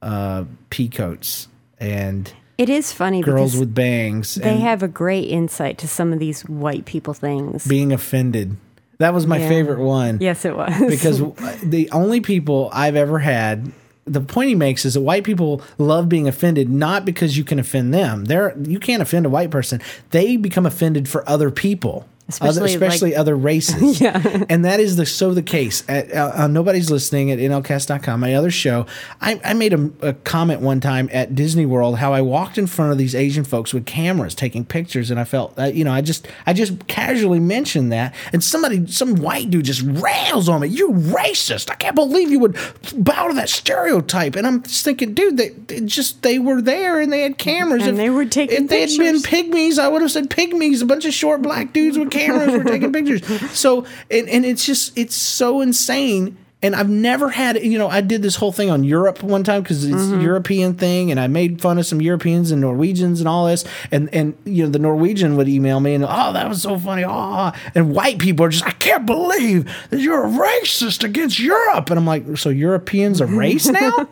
[0.00, 1.48] uh, peacoats
[1.78, 4.34] and It is funny girls with bangs.
[4.34, 7.66] they have a great insight to some of these white people things.
[7.66, 8.56] being offended.
[8.98, 9.48] That was my Yeah.
[9.48, 10.18] favorite one.
[10.20, 11.20] yes, it was because
[11.62, 13.72] the only people I've ever had.
[14.04, 17.58] The point he makes is that white people love being offended not because you can
[17.58, 18.24] offend them.
[18.26, 19.80] They're you can't offend a white person.
[20.10, 22.06] They become offended for other people,
[22.40, 24.00] other, Especially, especially like- other races.
[24.00, 25.82] yeah, and that is the so the case.
[25.88, 28.20] At, uh, uh, nobody's listening at nlcast.com.
[28.20, 28.86] My other show,
[29.20, 32.66] I, I made a, a comment one time at Disney World how I walked in
[32.66, 35.92] front of these Asian folks with cameras taking pictures, and I felt uh, you know
[35.92, 40.60] I just I just casually mentioned that, and somebody some white dude just rails on
[40.60, 40.68] me.
[40.68, 41.70] You racist!
[41.70, 42.56] I can't believe you would
[42.94, 44.36] bow to that stereotype.
[44.36, 47.86] And I'm just thinking, dude, they, they just they were there and they had cameras.
[47.86, 48.94] And they were taking pictures.
[48.94, 50.82] If they had been pygmies, I would have said pygmies.
[50.82, 53.22] A bunch of short black dudes with cameras were taking pictures.
[53.56, 56.36] So, and, and it's just, it's so insane.
[56.62, 59.62] And I've never had, you know, I did this whole thing on Europe one time
[59.62, 60.20] because it's Mm-hmm.
[60.20, 63.64] a European thing, and I made fun of some Europeans and Norwegians and all this.
[63.90, 67.04] And and you know, the Norwegian would email me and oh, that was so funny.
[67.06, 71.88] Oh, and white people are just, I can't believe that you're a racist against Europe.
[71.90, 74.08] And I'm like, so Europeans a race now?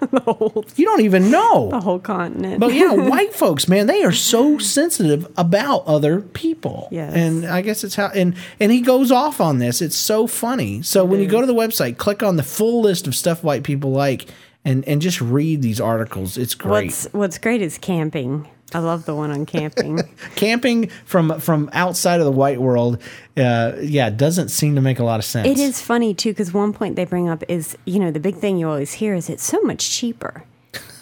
[0.77, 1.69] you don't even know.
[1.71, 2.61] the whole continent.
[2.61, 6.89] But yeah, white folks, man, they are so sensitive about other people.
[6.91, 7.15] Yes.
[7.15, 9.83] And I guess it's how and and he goes off on this.
[9.83, 10.81] It's so funny.
[10.83, 13.65] So when you go to the website, click on the full list of stuff white
[13.65, 14.27] people like
[14.65, 16.39] and and just read these articles.
[16.39, 16.87] It's great.
[16.87, 18.49] what's what's great is camping.
[18.75, 19.99] I love the one on camping.
[20.37, 23.03] Camping from from outside of the white world,
[23.37, 25.49] uh, yeah, doesn't seem to make a lot of sense.
[25.49, 28.37] It is funny too because one point they bring up is you know the big
[28.37, 30.45] thing you always hear is it's so much cheaper,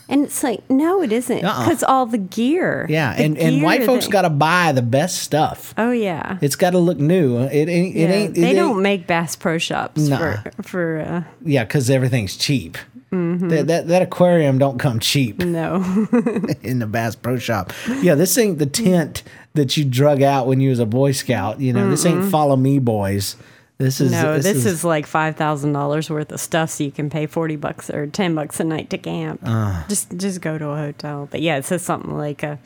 [0.09, 1.65] and it's like no, it isn't Uh-uh.
[1.65, 2.87] because all the gear.
[2.89, 5.75] Yeah, the and, and white folks got to buy the best stuff.
[5.77, 6.39] Oh yeah.
[6.41, 7.39] It's got to look new.
[7.39, 7.97] It ain't.
[7.97, 8.37] It ain't.
[8.37, 10.19] It they ain't, don't make Bass Pro Shops Nah.
[10.19, 12.79] for for uh, Yeah, because everything's cheap.
[13.13, 13.49] Mm-hmm.
[13.49, 15.77] That, that that aquarium don't come cheap no.
[16.63, 17.73] in the Bass Pro Shop.
[18.01, 19.23] Yeah, this ain't the tent
[19.55, 21.61] that you drug out when you was a Boy Scout.
[21.61, 23.37] You know, this ain't Follow Me Boys.
[23.79, 27.11] This is No, this, is, like five thousand dollars worth of stuff, so you can
[27.11, 29.41] pay forty bucks or ten bucks a night to camp.
[29.45, 29.85] Ah.
[29.89, 31.29] just just go to a hotel.
[31.31, 32.57] But yeah, it says something like, uh,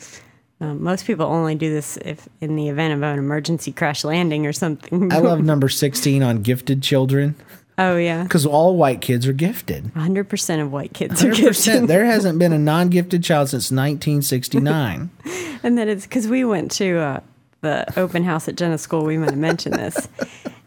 [0.61, 4.47] um, most people only do this if in the event of an emergency crash landing
[4.47, 5.13] or something.
[5.13, 7.35] I love number sixteen on gifted children
[7.81, 9.91] oh yeah, because all white kids are gifted.
[9.97, 11.37] hundred percent of white kids are 100%.
[11.37, 15.11] gifted, There hasn't been a non-gifted child since 1969.
[15.63, 17.21] and that it's because we went to uh,
[17.63, 19.05] the open house at Jenna School.
[19.05, 20.09] We might have mentioned this,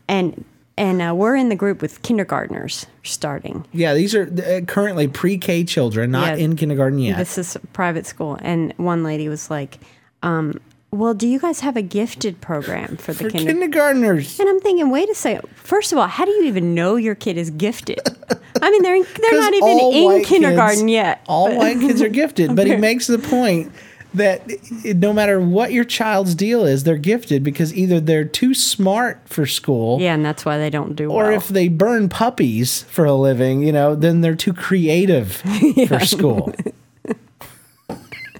[0.08, 0.44] and
[0.78, 3.64] and uh, we're in the group with kindergartners starting.
[3.74, 6.46] yeah, these are uh, currently pre-K children, not Yeah.
[6.46, 7.18] in kindergarten yet.
[7.18, 9.78] This is private school, and one lady was like,
[10.24, 14.40] um, "Well, do you guys have a gifted program for the For kinder?" kindergartners.
[14.40, 15.48] and I'm thinking, wait a second.
[15.56, 18.00] First of all, how do you even know your kid is gifted?
[18.62, 21.22] I mean, they're they're not even in kindergarten kids- yet.
[21.28, 23.72] All white kids are gifted, but he makes the point
[24.14, 28.54] that it- no matter what your child's deal is, they're gifted because either they're too
[28.54, 31.26] smart for school, Yeah, and that's why they don't do or well.
[31.28, 35.34] Or if they burn puppies for a living, you know, then they're too creative
[35.88, 36.54] for school.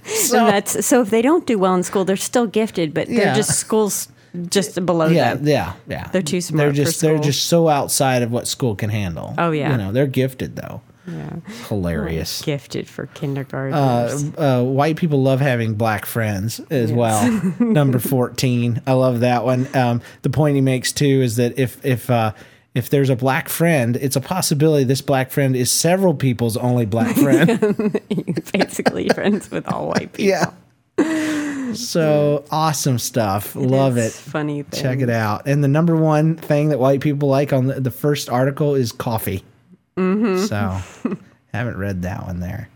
[0.04, 3.08] so, and that's so if they don't do well in school, they're still gifted, but
[3.08, 3.34] they're Yeah.
[3.34, 4.08] just schools
[4.50, 5.46] just below yeah, them.
[5.46, 6.08] yeah, yeah.
[6.08, 6.58] They're too smart.
[6.74, 9.34] They're just they're just so outside of what school can handle.
[9.38, 9.70] Oh, yeah.
[9.72, 10.80] you know, they're gifted though.
[11.06, 11.36] Yeah,
[11.68, 12.42] Hilarious.
[12.42, 13.74] gifted for kindergarten.
[13.74, 17.30] uh, uh, white people love having black friends as well.
[17.58, 19.68] Number fourteen, I love that one.
[19.76, 22.32] Um, the point he makes too is that if if uh,
[22.74, 26.86] if there's a black friend, it's a possibility this black friend is several people's only
[26.86, 28.00] black friend.
[28.52, 30.24] Basically, friends with all white people.
[30.30, 30.50] yeah.
[31.74, 33.56] So awesome stuff.
[33.56, 34.12] Love it.
[34.12, 34.80] Funny thing.
[34.82, 35.46] Check it out.
[35.46, 38.92] And the number one thing that white people like on the, the first article is
[38.92, 39.42] coffee.
[39.96, 40.44] Mm-hmm.
[40.46, 41.16] So I
[41.56, 42.68] haven't read that one there.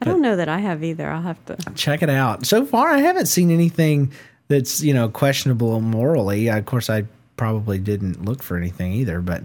[0.00, 1.08] I don't know that I have either.
[1.08, 1.56] I'll have to.
[1.74, 2.46] Check it out.
[2.46, 4.12] So far, I haven't seen anything
[4.48, 6.48] that's you know questionable morally.
[6.48, 7.04] Of course, I
[7.36, 9.20] probably didn't look for anything either.
[9.20, 9.44] But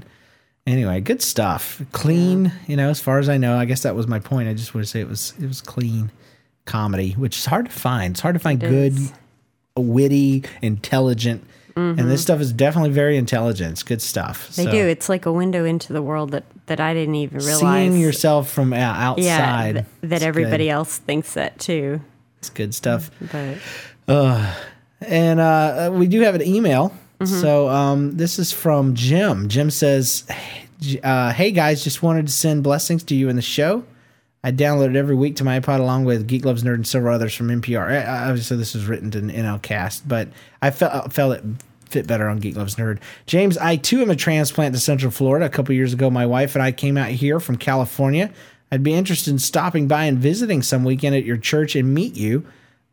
[0.68, 1.82] anyway, good stuff.
[1.92, 2.52] Clean.
[2.68, 4.50] You know, as far as I know, I guess that was my point.
[4.50, 6.12] I just want to say it was it was clean
[6.66, 8.14] comedy, which is hard to find.
[8.14, 9.14] It's hard to find good, is.
[9.76, 11.46] witty, intelligent.
[11.76, 13.72] And this stuff is definitely very intelligent.
[13.74, 14.56] It's good stuff.
[14.56, 14.78] They So, do.
[14.88, 17.60] It's like a window into the world that, that I didn't even realize.
[17.60, 19.74] Seeing yourself from o- yeah, outside.
[19.74, 20.72] th- that everybody good.
[20.72, 22.02] else thinks that too.
[22.40, 23.10] It's good stuff.
[23.32, 23.58] But
[24.08, 24.54] Uh,
[25.02, 26.94] And uh, we do have an email.
[27.20, 27.40] Mm-hmm.
[27.42, 29.48] So um, this is from Jim.
[29.50, 30.24] Jim says,
[31.04, 33.84] uh, Hey guys, just wanted to send blessings to you in the show.
[34.44, 37.14] I download it every week to my iPod along with Geek Loves Nerd and several
[37.14, 38.08] others from NPR.
[38.08, 40.30] Obviously, this was written to NLCast, but
[40.62, 41.44] I felt, felt it
[41.86, 43.00] fit better on Geek Loves Nerd.
[43.28, 45.46] James, I too am a transplant to Central Florida.
[45.46, 48.32] A couple years ago, my wife and I came out here from California.
[48.72, 52.16] I'd be interested in stopping by and visiting some weekend at your church and meet
[52.16, 52.46] you.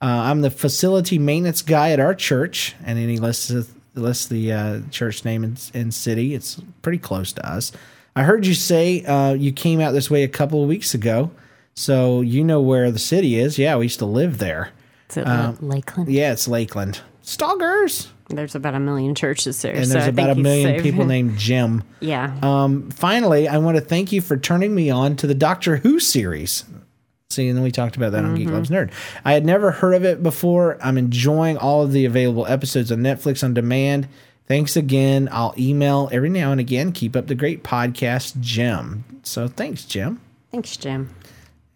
[0.03, 3.53] Uh, I'm the facility maintenance guy at our church, and then he lists
[3.95, 6.35] lists the uh, church name and, and city.
[6.35, 7.73] It's pretty close to us.
[8.19, 11.31] I heard you say uh, you came out this way a couple of weeks ago,
[11.75, 13.59] so you know where the city is.
[13.59, 14.71] Yeah, we used to live there.
[15.11, 16.11] is it Um, Lakeland?
[16.11, 17.01] Yeah, it's Lakeland.
[17.23, 18.09] Stoggers.
[18.31, 19.75] There's about a million churches there.
[19.75, 20.83] And so there's I about a million safe.
[20.83, 21.83] people named Jim.
[22.01, 22.37] yeah.
[22.43, 25.99] Um, finally, I want to thank you for turning me on to the Doctor Who
[26.01, 26.65] series.
[27.31, 28.91] See, and we talked about that on Geek Loves Nerd.
[29.25, 30.79] I had never heard of it before.
[30.83, 34.09] I'm enjoying all of the available episodes on Netflix on demand.
[34.49, 35.29] Thanks again.
[35.31, 36.93] I'll email every now and again.
[36.93, 39.05] Keep up the great podcast, Jim.
[39.23, 40.21] So thanks, Jim.
[40.51, 41.15] Thanks, Jim.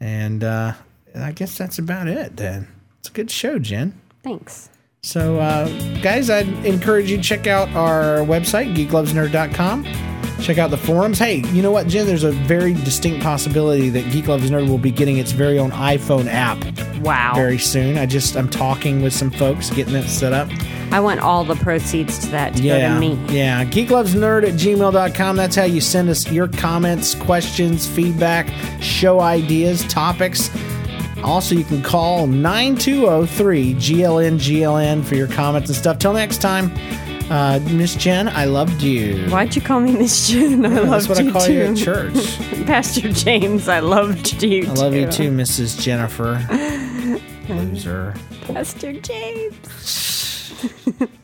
[0.00, 0.72] And uh,
[1.14, 2.66] I guess that's about it then.
[2.98, 4.00] It's a good show, Jen.
[4.22, 4.70] Thanks.
[5.04, 5.66] So, uh,
[6.00, 9.84] guys, I'd encourage you to check out our website, geeklovesnerd.com.
[10.40, 11.18] Check out the forums.
[11.18, 12.06] Hey, you know what, Jen?
[12.06, 15.72] There's a very distinct possibility that Geek Loves Nerd will be getting its very own
[15.72, 16.56] iPhone app
[17.00, 17.32] Wow.
[17.34, 17.98] very soon.
[17.98, 20.48] I just I'm talking with some folks, getting it set up.
[20.92, 23.18] I want all the proceeds to that to Yeah, go to me.
[23.36, 23.64] yeah.
[23.64, 25.34] Geeklovesnerd at gmail.com.
[25.36, 28.48] That's how you send us your comments, questions, feedback,
[28.80, 30.48] show ideas, topics.
[31.22, 35.98] Also, you can call 9203 GLN GLN for your comments and stuff.
[35.98, 36.70] Till next time,
[37.30, 39.28] uh, Miss Jen, I loved you.
[39.30, 40.64] Why'd you call me Miss Jen?
[40.66, 41.52] I That's loved what you I call too.
[41.54, 42.36] you at church.
[42.66, 45.80] Pastor James, I loved you I love you too, Mrs.
[45.80, 46.38] Jennifer.
[47.48, 48.14] Loser.
[48.46, 50.52] Pastor James.